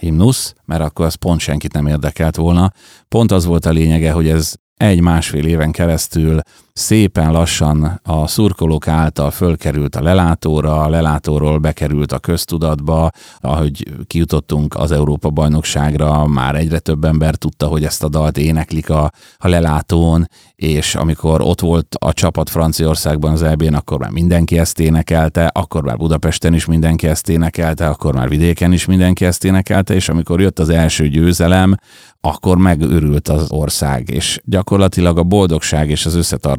himnusz, 0.01 0.55
mert 0.65 0.83
akkor 0.83 1.05
az 1.07 1.15
pont 1.15 1.41
senkit 1.41 1.73
nem 1.73 1.87
érdekelt 1.87 2.37
volna. 2.37 2.73
Pont 3.09 3.33
az 3.33 3.45
volt 3.45 3.67
a 3.67 3.71
lényege, 3.71 4.13
hogy 4.13 4.29
ez 4.29 4.55
egy-másfél 4.75 5.47
éven 5.47 5.71
keresztül 5.71 6.41
szépen 6.73 7.33
lassan 7.33 8.01
a 8.03 8.27
szurkolók 8.27 8.89
által 8.89 9.31
fölkerült 9.31 9.97
a 9.97 10.03
lelátóra, 10.03 10.83
a 10.83 10.89
lelátóról 10.89 11.59
bekerült 11.59 12.13
a 12.13 12.19
köztudatba, 12.19 13.11
ahogy 13.39 13.89
kijutottunk 14.07 14.75
az 14.75 14.93
Európa 14.93 15.31
bajnokságra, 15.31 16.27
már 16.27 16.55
egyre 16.55 16.79
több 16.79 17.05
ember 17.05 17.35
tudta, 17.35 17.67
hogy 17.67 17.85
ezt 17.85 18.03
a 18.03 18.09
dalt 18.09 18.39
éneklik 18.39 18.91
a, 18.91 19.11
a 19.37 19.49
lelátón, 19.49 20.29
és 20.57 20.95
amikor 20.95 21.41
ott 21.41 21.61
volt 21.61 21.97
a 21.99 22.13
csapat 22.13 22.51
Franciaországban 22.51 23.33
az 23.33 23.43
eb 23.43 23.63
akkor 23.73 23.99
már 23.99 24.11
mindenki 24.11 24.59
ezt 24.59 24.81
énekelte, 24.81 25.47
akkor 25.47 25.83
már 25.83 25.97
Budapesten 25.97 26.55
is 26.55 26.65
mindenki 26.65 27.07
ezt 27.07 27.29
énekelte, 27.29 27.89
akkor 27.89 28.15
már 28.15 28.29
vidéken 28.29 28.73
is 28.73 28.85
mindenki 28.85 29.25
ezt 29.25 29.45
énekelte, 29.45 29.95
és 29.95 30.09
amikor 30.09 30.41
jött 30.41 30.59
az 30.59 30.69
első 30.69 31.09
győzelem, 31.09 31.75
akkor 32.21 32.57
megörült 32.57 33.29
az 33.29 33.51
ország, 33.51 34.11
és 34.11 34.41
gyakorlatilag 34.45 35.19
a 35.19 35.23
boldogság 35.23 35.91
és 35.91 36.07
az 36.07 36.15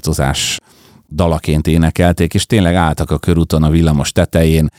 összetartozás 0.07 0.59
dalaként 1.13 1.67
énekelték, 1.67 2.33
és 2.33 2.45
tényleg 2.45 2.75
álltak 2.75 3.11
a 3.11 3.17
körúton 3.17 3.63
a 3.63 3.69
villamos 3.69 4.11
tetején, 4.11 4.69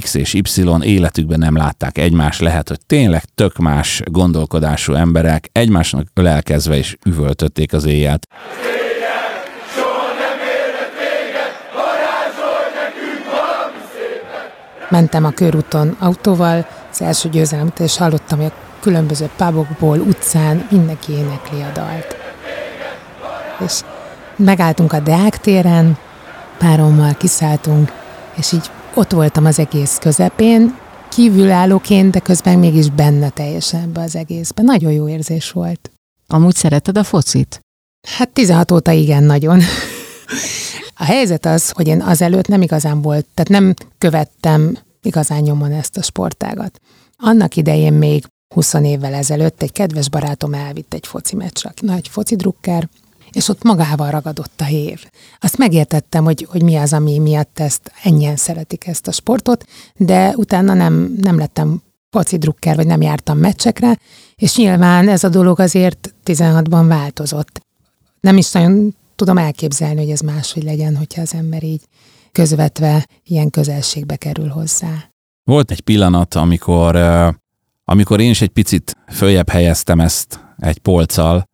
X 0.00 0.14
és 0.14 0.34
Y 0.34 0.62
életükben 0.82 1.38
nem 1.38 1.56
látták 1.56 1.98
egymást, 1.98 2.40
lehet, 2.40 2.68
hogy 2.68 2.80
tényleg 2.86 3.24
tök 3.34 3.56
más 3.56 4.02
gondolkodású 4.04 4.92
emberek 4.92 5.48
egymásnak 5.52 6.06
ölelkezve 6.14 6.76
és 6.76 6.96
üvöltötték 7.04 7.72
az 7.72 7.84
éjjelt. 7.84 8.26
Mentem 14.88 15.24
a 15.24 15.30
körúton 15.30 15.96
autóval, 15.98 16.66
az 16.90 17.02
első 17.02 17.28
győzelem 17.28 17.72
és 17.78 17.96
hallottam, 17.96 18.38
hogy 18.38 18.46
a 18.46 18.80
különböző 18.80 19.30
pubokból, 19.36 19.98
utcán 19.98 20.66
mindenki 20.70 21.12
énekli 21.12 21.60
a 21.62 21.70
dalt. 21.74 22.16
És 23.64 23.80
megálltunk 24.36 24.92
a 24.92 25.00
Deák 25.00 25.38
téren, 25.38 25.98
párommal 26.58 27.14
kiszálltunk, 27.14 27.92
és 28.36 28.52
így 28.52 28.70
ott 28.94 29.10
voltam 29.10 29.44
az 29.44 29.58
egész 29.58 29.98
közepén, 30.00 30.78
kívülállóként, 31.08 32.10
de 32.10 32.18
közben 32.18 32.58
mégis 32.58 32.90
benne 32.90 33.28
teljesen 33.28 33.80
ebbe 33.80 34.00
az 34.00 34.16
egészben. 34.16 34.64
Nagyon 34.64 34.92
jó 34.92 35.08
érzés 35.08 35.50
volt. 35.50 35.90
Amúgy 36.26 36.54
szereted 36.54 36.98
a 36.98 37.04
focit? 37.04 37.60
Hát 38.08 38.28
16 38.28 38.70
óta 38.70 38.90
igen, 38.90 39.22
nagyon. 39.22 39.60
A 40.98 41.04
helyzet 41.04 41.46
az, 41.46 41.70
hogy 41.70 41.86
én 41.86 42.00
azelőtt 42.00 42.48
nem 42.48 42.62
igazán 42.62 43.02
volt, 43.02 43.26
tehát 43.34 43.50
nem 43.50 43.74
követtem 43.98 44.78
igazán 45.02 45.42
nyomon 45.42 45.72
ezt 45.72 45.96
a 45.96 46.02
sportágat. 46.02 46.80
Annak 47.16 47.56
idején 47.56 47.92
még 47.92 48.24
20 48.54 48.74
évvel 48.74 49.14
ezelőtt 49.14 49.62
egy 49.62 49.72
kedves 49.72 50.08
barátom 50.08 50.54
elvitt 50.54 50.94
egy 50.94 51.06
foci 51.06 51.36
meccsre, 51.36 51.72
nagy 51.80 52.08
foci 52.08 52.36
drukker, 52.36 52.88
és 53.36 53.48
ott 53.48 53.62
magával 53.62 54.10
ragadott 54.10 54.60
a 54.60 54.64
hév. 54.64 55.04
Azt 55.40 55.58
megértettem, 55.58 56.24
hogy, 56.24 56.46
hogy 56.50 56.62
mi 56.62 56.76
az, 56.76 56.92
ami 56.92 57.18
miatt 57.18 57.58
ezt 57.58 57.92
ennyien 58.02 58.36
szeretik 58.36 58.86
ezt 58.86 59.06
a 59.06 59.12
sportot, 59.12 59.64
de 59.96 60.32
utána 60.36 60.74
nem, 60.74 61.16
nem 61.20 61.38
lettem 61.38 61.82
foci 62.10 62.36
drukker, 62.36 62.76
vagy 62.76 62.86
nem 62.86 63.00
jártam 63.00 63.38
meccsekre, 63.38 63.98
és 64.34 64.56
nyilván 64.56 65.08
ez 65.08 65.24
a 65.24 65.28
dolog 65.28 65.60
azért 65.60 66.14
16-ban 66.24 66.84
változott. 66.88 67.60
Nem 68.20 68.36
is 68.36 68.52
nagyon 68.52 68.94
tudom 69.16 69.38
elképzelni, 69.38 70.00
hogy 70.00 70.10
ez 70.10 70.20
máshogy 70.20 70.62
legyen, 70.62 70.96
hogyha 70.96 71.20
az 71.20 71.34
ember 71.34 71.62
így 71.62 71.82
közvetve 72.32 73.06
ilyen 73.24 73.50
közelségbe 73.50 74.16
kerül 74.16 74.48
hozzá. 74.48 75.10
Volt 75.44 75.70
egy 75.70 75.80
pillanat, 75.80 76.34
amikor, 76.34 76.96
amikor 77.84 78.20
én 78.20 78.30
is 78.30 78.40
egy 78.40 78.48
picit 78.48 78.96
följebb 79.08 79.48
helyeztem 79.48 80.00
ezt 80.00 80.40
egy 80.58 80.78
polccal. 80.78 81.48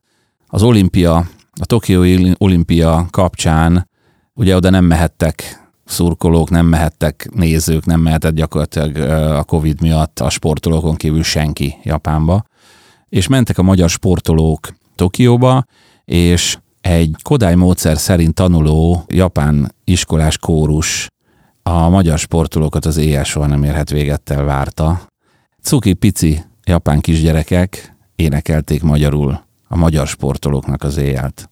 Az 0.46 0.62
olimpia, 0.62 1.26
a 1.62 1.64
Tokiói 1.64 2.32
olimpia 2.38 3.06
kapcsán 3.10 3.88
ugye 4.34 4.56
oda 4.56 4.70
nem 4.70 4.84
mehettek 4.84 5.62
szurkolók, 5.84 6.50
nem 6.50 6.66
mehettek 6.66 7.28
nézők, 7.34 7.84
nem 7.84 8.00
mehetett 8.00 8.34
gyakorlatilag 8.34 8.96
a 9.36 9.44
Covid 9.44 9.80
miatt 9.80 10.20
a 10.20 10.30
sportolókon 10.30 10.94
kívül 10.94 11.22
senki 11.22 11.74
Japánba. 11.82 12.44
És 13.08 13.26
mentek 13.26 13.58
a 13.58 13.62
magyar 13.62 13.90
sportolók 13.90 14.74
Tokióba, 14.94 15.64
és 16.04 16.58
egy 16.80 17.16
Kodály 17.22 17.54
módszer 17.54 17.98
szerint 17.98 18.34
tanuló 18.34 19.04
japán 19.06 19.74
iskolás 19.84 20.38
kórus 20.38 21.06
a 21.62 21.88
magyar 21.88 22.18
sportolókat 22.18 22.86
az 22.86 22.96
éjjel 22.96 23.24
soha 23.24 23.46
nem 23.46 23.64
érhet 23.64 23.90
végettel 23.90 24.44
várta. 24.44 25.00
Cuki 25.60 25.92
pici 25.92 26.44
japán 26.64 27.00
kisgyerekek 27.00 27.96
énekelték 28.16 28.82
magyarul 28.82 29.40
a 29.68 29.76
magyar 29.76 30.06
sportolóknak 30.06 30.82
az 30.82 30.96
éjjelt. 30.96 31.50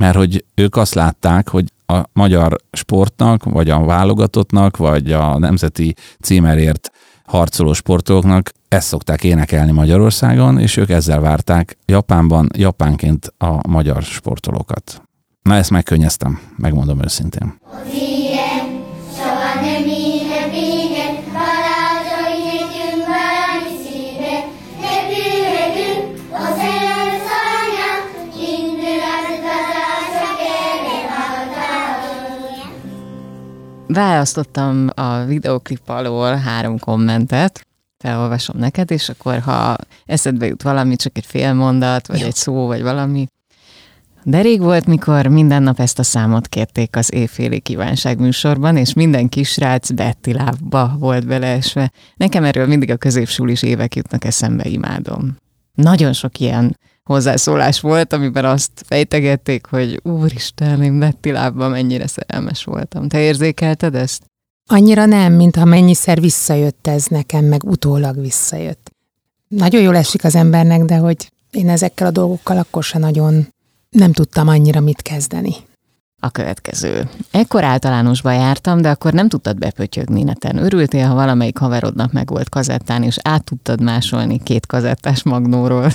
Mert 0.00 0.16
hogy 0.16 0.44
ők 0.54 0.76
azt 0.76 0.94
látták, 0.94 1.48
hogy 1.48 1.72
a 1.86 2.02
magyar 2.12 2.56
sportnak, 2.72 3.44
vagy 3.44 3.70
a 3.70 3.84
válogatottnak, 3.84 4.76
vagy 4.76 5.12
a 5.12 5.38
nemzeti 5.38 5.94
címerért 6.20 6.90
harcoló 7.24 7.72
sportolóknak 7.72 8.50
ezt 8.68 8.86
szokták 8.86 9.24
énekelni 9.24 9.72
Magyarországon, 9.72 10.58
és 10.58 10.76
ők 10.76 10.90
ezzel 10.90 11.20
várták 11.20 11.76
Japánban, 11.86 12.48
japánként 12.56 13.34
a 13.38 13.68
magyar 13.68 14.02
sportolókat. 14.02 15.02
Na 15.42 15.54
ezt 15.54 15.70
megkönnyeztem, 15.70 16.40
megmondom 16.56 17.02
őszintén. 17.02 17.58
Választottam 33.92 34.88
a 34.94 35.24
videoklip 35.24 35.88
alól 35.88 36.34
három 36.34 36.78
kommentet, 36.78 37.66
felolvasom 37.98 38.58
neked, 38.58 38.90
és 38.90 39.08
akkor 39.08 39.38
ha 39.38 39.76
eszedbe 40.06 40.46
jut 40.46 40.62
valami, 40.62 40.96
csak 40.96 41.16
egy 41.16 41.26
fél 41.26 41.52
mondat, 41.52 42.06
vagy 42.06 42.20
Jó. 42.20 42.26
egy 42.26 42.34
szó, 42.34 42.66
vagy 42.66 42.82
valami. 42.82 43.26
De 44.22 44.40
rég 44.40 44.60
volt, 44.60 44.86
mikor 44.86 45.26
minden 45.26 45.62
nap 45.62 45.80
ezt 45.80 45.98
a 45.98 46.02
számot 46.02 46.48
kérték 46.48 46.96
az 46.96 47.14
éjféli 47.14 47.60
kívánság 47.60 48.18
műsorban, 48.18 48.76
és 48.76 48.92
minden 48.92 49.28
kisrác 49.28 49.90
Betty 49.90 50.32
lábba 50.32 50.96
volt 50.98 51.26
beleesve. 51.26 51.92
Nekem 52.16 52.44
erről 52.44 52.66
mindig 52.66 52.90
a 52.90 52.96
középsulis 52.96 53.62
évek 53.62 53.94
jutnak 53.94 54.24
eszembe, 54.24 54.64
imádom. 54.68 55.36
Nagyon 55.74 56.12
sok 56.12 56.38
ilyen 56.38 56.76
hozzászólás 57.10 57.80
volt, 57.80 58.12
amiben 58.12 58.44
azt 58.44 58.70
fejtegették, 58.86 59.66
hogy 59.66 60.00
úristen, 60.02 60.82
én 60.82 60.98
Betty 60.98 61.28
lábban 61.32 61.70
mennyire 61.70 62.06
szerelmes 62.06 62.64
voltam. 62.64 63.08
Te 63.08 63.20
érzékelted 63.20 63.94
ezt? 63.94 64.22
Annyira 64.66 65.06
nem, 65.06 65.32
mint 65.32 65.56
ha 65.56 65.64
mennyiszer 65.64 66.20
visszajött 66.20 66.86
ez 66.86 67.06
nekem, 67.06 67.44
meg 67.44 67.64
utólag 67.64 68.20
visszajött. 68.20 68.90
Nagyon 69.48 69.82
jól 69.82 69.96
esik 69.96 70.24
az 70.24 70.34
embernek, 70.34 70.82
de 70.82 70.96
hogy 70.96 71.30
én 71.50 71.68
ezekkel 71.68 72.06
a 72.06 72.10
dolgokkal 72.10 72.58
akkor 72.58 72.82
se 72.82 72.98
nagyon 72.98 73.46
nem 73.90 74.12
tudtam 74.12 74.48
annyira 74.48 74.80
mit 74.80 75.02
kezdeni. 75.02 75.54
A 76.22 76.30
következő. 76.30 77.08
Ekkor 77.30 77.64
általánosba 77.64 78.30
jártam, 78.30 78.80
de 78.80 78.90
akkor 78.90 79.12
nem 79.12 79.28
tudtad 79.28 79.58
bepötyögni 79.58 80.22
neten. 80.22 80.56
Örültél, 80.56 81.06
ha 81.06 81.14
valamelyik 81.14 81.58
haverodnak 81.58 82.12
meg 82.12 82.28
volt 82.28 82.48
kazettán, 82.48 83.02
és 83.02 83.16
át 83.22 83.44
tudtad 83.44 83.82
másolni 83.82 84.40
két 84.42 84.66
kazettás 84.66 85.22
magnóról. 85.22 85.92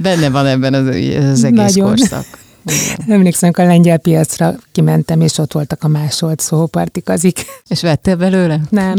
Benne 0.00 0.30
van 0.30 0.46
ebben 0.46 0.74
az, 0.74 0.86
az 0.86 1.44
egész 1.44 1.74
Nagyon. 1.74 1.86
korszak. 1.86 2.24
Emlékszem, 3.08 3.50
a 3.56 3.62
lengyel 3.62 3.98
piacra 3.98 4.54
kimentem, 4.72 5.20
és 5.20 5.38
ott 5.38 5.52
voltak 5.52 5.84
a 5.84 5.88
másolt 5.88 6.40
szópartikazik. 6.40 7.44
És 7.68 7.82
vettél 7.82 8.16
belőle? 8.16 8.60
Nem. 8.70 8.96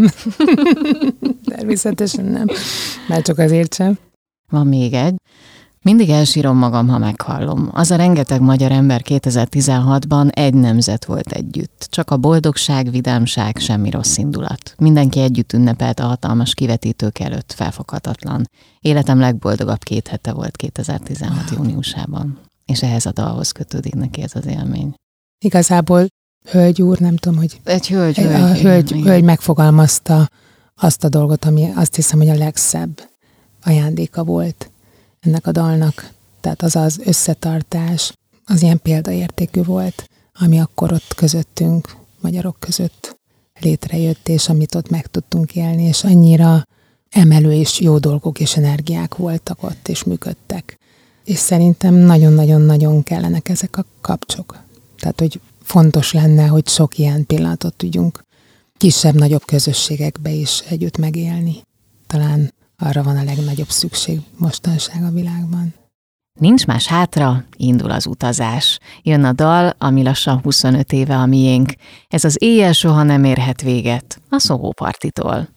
Természetesen 1.56 2.26
nem. 2.26 2.46
Már 3.08 3.22
csak 3.22 3.38
azért 3.38 3.74
sem. 3.74 3.98
Van 4.52 4.68
még 4.68 4.94
egy. 4.94 5.16
Mindig 5.90 6.10
elsírom 6.10 6.58
magam, 6.58 6.88
ha 6.88 6.98
meghallom. 6.98 7.70
Az 7.74 7.92
a 7.92 7.96
rengeteg 7.96 8.42
magyar 8.42 8.72
ember 8.72 9.02
2016-ban 9.06 10.30
egy 10.32 10.54
nemzet 10.54 11.06
volt 11.06 11.32
együtt. 11.32 11.88
Csak 11.90 12.12
a 12.12 12.18
boldogság, 12.18 12.92
vidámság, 12.92 13.58
semmi 13.58 13.90
rossz 13.90 14.18
indulat. 14.18 14.74
Mindenki 14.78 15.20
együtt 15.20 15.54
ünnepelt 15.54 16.00
a 16.00 16.06
hatalmas 16.06 16.54
kivetítők 16.54 17.20
előtt, 17.20 17.54
felfoghatatlan. 17.54 18.50
Életem 18.80 19.20
legboldogabb 19.20 19.84
két 19.84 20.08
hete 20.08 20.34
volt 20.34 20.56
2016 20.56 21.50
júniusában. 21.52 22.40
És 22.66 22.84
ehhez 22.84 23.06
a 23.06 23.12
dalhoz 23.12 23.52
kötődik 23.52 23.96
neki 23.96 24.22
ez 24.22 24.32
az 24.36 24.46
élmény. 24.46 24.94
Igazából 25.46 26.08
hölgy 26.50 26.82
úr, 26.82 27.00
nem 27.00 27.16
tudom, 27.16 27.38
hogy 27.38 27.60
Egy 27.64 27.88
hölgy, 27.88 28.18
hölgy, 28.18 28.42
a 28.42 28.54
hölgy, 28.54 28.92
igen. 28.92 29.04
hölgy 29.04 29.24
megfogalmazta 29.24 30.30
azt 30.76 31.04
a 31.04 31.10
dolgot, 31.10 31.46
ami 31.46 31.72
azt 31.76 31.96
hiszem, 31.96 32.20
hogy 32.20 32.30
a 32.30 32.38
legszebb 32.38 33.10
ajándéka 33.64 34.24
volt 34.24 34.70
ennek 35.20 35.48
a 35.48 35.52
dalnak. 35.52 36.12
Tehát 36.42 36.62
az 36.62 36.76
az 36.76 37.00
összetartás, 37.06 38.14
az 38.46 38.62
ilyen 38.62 38.82
példaértékű 38.82 39.64
volt, 39.64 40.10
ami 40.34 40.60
akkor 40.60 40.92
ott 40.92 41.14
közöttünk, 41.16 41.96
magyarok 42.22 42.56
között 42.60 43.18
létrejött, 43.60 44.28
és 44.28 44.50
amit 44.50 44.76
ott 44.76 44.90
meg 44.90 45.08
tudtunk 45.08 45.56
élni, 45.56 45.84
és 45.84 46.04
annyira 46.04 46.64
emelő 47.10 47.54
és 47.54 47.80
jó 47.80 47.98
dolgok 47.98 48.40
és 48.40 48.58
energiák 48.58 49.16
voltak 49.16 49.64
ott, 49.64 49.88
és 49.88 50.04
működtek. 50.04 50.78
És 51.24 51.38
szerintem 51.38 51.94
nagyon-nagyon-nagyon 51.94 53.04
kellenek 53.04 53.50
ezek 53.50 53.78
a 53.78 53.86
kapcsok. 54.02 54.58
Tehát, 55.00 55.20
hogy 55.20 55.40
fontos 55.64 56.12
lenne, 56.12 56.46
hogy 56.46 56.68
sok 56.68 56.98
ilyen 56.98 57.26
pillanatot 57.26 57.74
tudjunk 57.74 58.22
kisebb-nagyobb 58.78 59.46
közösségekbe 59.46 60.30
is 60.30 60.60
együtt 60.60 60.98
megélni. 60.98 61.62
Talán 62.08 62.54
arra 62.80 63.04
van 63.04 63.18
a 63.18 63.24
legnagyobb 63.24 63.70
szükség 63.70 64.20
mostanság 64.38 65.04
a 65.04 65.10
világban. 65.10 65.74
Nincs 66.40 66.66
más 66.66 66.88
hátra, 66.88 67.44
indul 67.56 67.92
az 67.92 68.08
utazás. 68.08 68.80
Jön 69.02 69.24
a 69.24 69.32
dal, 69.32 69.74
ami 69.78 70.04
lassan 70.04 70.40
25 70.44 70.92
éve 70.92 71.16
a 71.16 71.26
miénk. 71.26 71.74
Ez 72.08 72.24
az 72.24 72.38
éjjel 72.40 72.74
soha 72.74 73.04
nem 73.04 73.24
érhet 73.24 73.62
véget, 73.62 74.22
a 74.30 74.40
Szóvópartitól. 74.40 75.48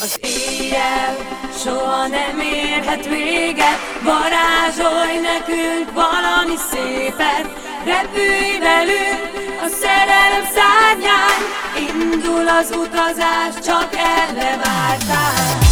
Az 0.00 0.20
éjjel 0.22 1.16
soha 1.62 2.06
nem 2.06 2.40
érhet 2.40 3.06
véget, 3.08 3.78
varázsolj 4.04 5.16
nekünk 5.30 5.92
valami 5.94 6.56
szépet, 6.70 7.46
repülj 7.84 8.58
velünk 8.58 9.22
a 9.64 9.68
szerelem 9.80 10.44
szárnyán, 10.56 11.40
indul 11.88 12.48
az 12.48 12.70
utazás, 12.70 13.54
csak 13.64 13.88
erre 13.94 14.56
vártál. 14.56 15.71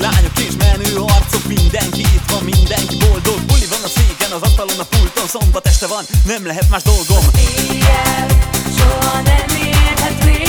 Lányok 0.00 0.38
és 0.38 0.54
menő 0.58 0.96
arcok 0.96 1.44
Mindenki 1.46 2.00
itt 2.00 2.30
van, 2.30 2.42
mindenki 2.44 2.96
boldog. 2.96 3.40
Buli 3.46 3.66
van 3.70 3.82
a 3.84 3.88
széken, 3.88 4.30
az 4.32 4.42
asztalon, 4.42 4.78
a 4.78 4.84
pulton 4.84 5.26
Szombat 5.26 5.66
este 5.66 5.86
van, 5.86 6.04
nem 6.24 6.46
lehet 6.46 6.68
más 6.68 6.82
dolgom. 6.82 7.24
Éjjel 7.58 8.26
soha 8.76 9.20
nem 9.20 9.48
érhet 9.56 10.39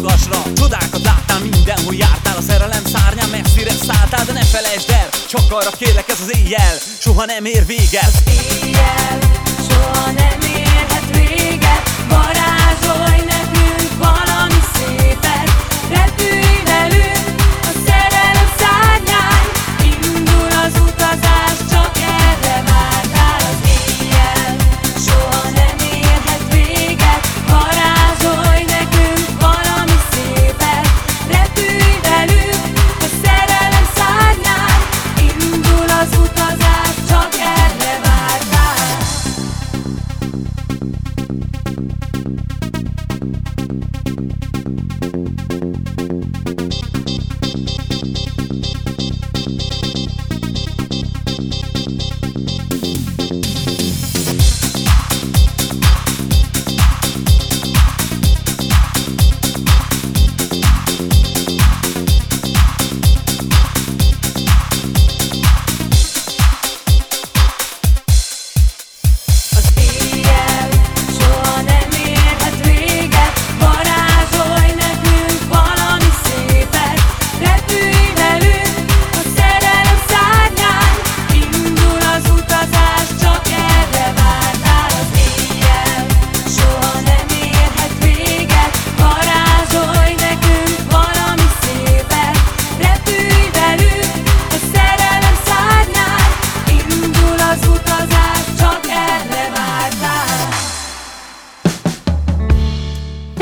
magasra. 0.00 0.42
Csodákat 0.54 1.04
láttál 1.04 1.38
mindenhol 1.38 1.94
jártál 1.94 2.36
A 2.36 2.40
szerelem 2.40 2.84
szárnyán 2.84 3.28
messzire 3.28 3.70
szálltál 3.70 4.24
De 4.24 4.32
ne 4.32 4.44
felejtsd 4.44 4.90
el, 4.90 5.08
csak 5.28 5.52
arra 5.52 5.70
kérlek 5.78 6.08
ez 6.08 6.20
az 6.20 6.36
éjjel. 6.36 6.76
Soha 6.98 7.24
nem 7.24 7.44
ér 7.44 7.66
véget 7.66 8.12
Éjjel 8.26 9.18
soha 9.68 10.10
nem 10.10 10.40
érhet 10.56 11.16
véget, 11.16 11.90
varázsolj 12.08 13.20
nekünk 13.34 13.90
valami 13.98 14.60
szépet, 14.74 15.50
repülj 15.90 16.62
velünk 16.64 17.42
a 17.62 17.72
szerelem 17.86 18.48
szárnyán, 18.58 19.44
indul 19.84 20.52
az 20.64 20.80
utazás, 20.88 21.58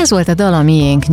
Ez 0.09 0.15
volt 0.15 0.27
a 0.27 0.33
Dal 0.33 0.53
a 0.53 0.63
miénk 0.63 1.05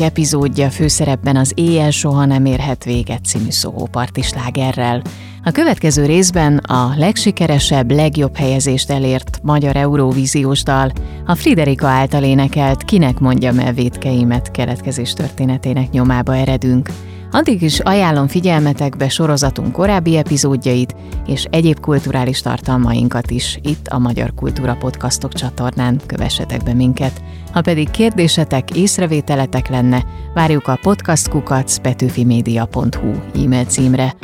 epizódja, 0.00 0.70
főszerepben 0.70 1.36
az 1.36 1.52
Éjjel 1.54 1.90
soha 1.90 2.24
nem 2.24 2.44
érhet 2.44 2.84
véget 2.84 3.24
című 3.24 3.50
szóhóparti 3.50 4.22
slágerrel. 4.22 5.02
A 5.44 5.50
következő 5.50 6.06
részben 6.06 6.56
a 6.56 6.94
legsikeresebb, 6.96 7.90
legjobb 7.90 8.36
helyezést 8.36 8.90
elért 8.90 9.40
magyar 9.42 9.76
Eurovíziós 9.76 10.62
dal, 10.62 10.92
a 11.26 11.34
Friderika 11.34 11.86
által 11.86 12.22
énekelt 12.22 12.82
Kinek 12.82 13.18
mondjam 13.18 13.58
el 13.58 13.72
védkeimet 13.72 14.50
keletkezés 14.50 15.12
történetének 15.12 15.90
nyomába 15.90 16.36
eredünk. 16.36 16.90
Addig 17.34 17.62
is 17.62 17.80
ajánlom 17.80 18.28
figyelmetekbe 18.28 19.08
sorozatunk 19.08 19.72
korábbi 19.72 20.16
epizódjait 20.16 20.94
és 21.26 21.44
egyéb 21.50 21.80
kulturális 21.80 22.40
tartalmainkat 22.40 23.30
is 23.30 23.58
itt 23.62 23.86
a 23.86 23.98
Magyar 23.98 24.34
Kultúra 24.34 24.76
Podcastok 24.76 25.32
csatornán, 25.32 26.00
kövessetek 26.06 26.62
be 26.62 26.74
minket. 26.74 27.22
Ha 27.52 27.60
pedig 27.60 27.90
kérdésetek, 27.90 28.76
észrevételetek 28.76 29.68
lenne, 29.68 30.04
várjuk 30.34 30.68
a 30.68 30.78
podcastkukac 30.82 31.76
petőfimedia.hu 31.76 33.42
e-mail 33.44 33.64
címre. 33.64 34.14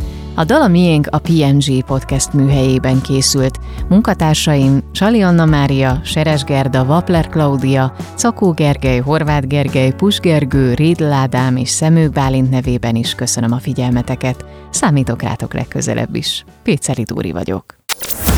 A 0.40 0.44
Dala 0.44 0.68
Miénk 0.68 1.07
a 1.11 1.18
PMG 1.18 1.85
podcast 1.85 2.33
műhelyében 2.33 3.00
készült. 3.00 3.59
Munkatársaim 3.88 4.81
Sali 4.92 5.22
Anna 5.22 5.44
Mária, 5.44 6.00
Seres 6.05 6.44
Gerda, 6.44 6.85
Vapler 6.85 7.29
Klaudia, 7.29 7.94
Cakó 8.16 8.53
Gergely, 8.53 8.98
Horváth 8.98 9.46
Gergely, 9.46 9.90
Pus 9.90 10.18
Gergő, 10.18 10.74
Rédl 10.74 11.12
Ádám 11.12 11.57
és 11.57 11.68
Szemők 11.68 12.12
Bálint 12.12 12.50
nevében 12.50 12.96
is 12.96 13.14
köszönöm 13.14 13.53
a 13.53 13.59
figyelmeteket. 13.59 14.44
Számítok 14.70 15.22
rátok 15.22 15.55
legközelebb 15.55 16.14
is. 16.14 16.44
Péceli 16.62 17.03
Dúri 17.03 17.33
vagyok. 17.33 17.76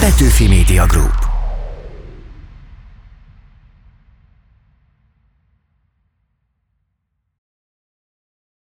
Petőfi 0.00 0.48
Media 0.48 0.86
Group. 0.86 1.31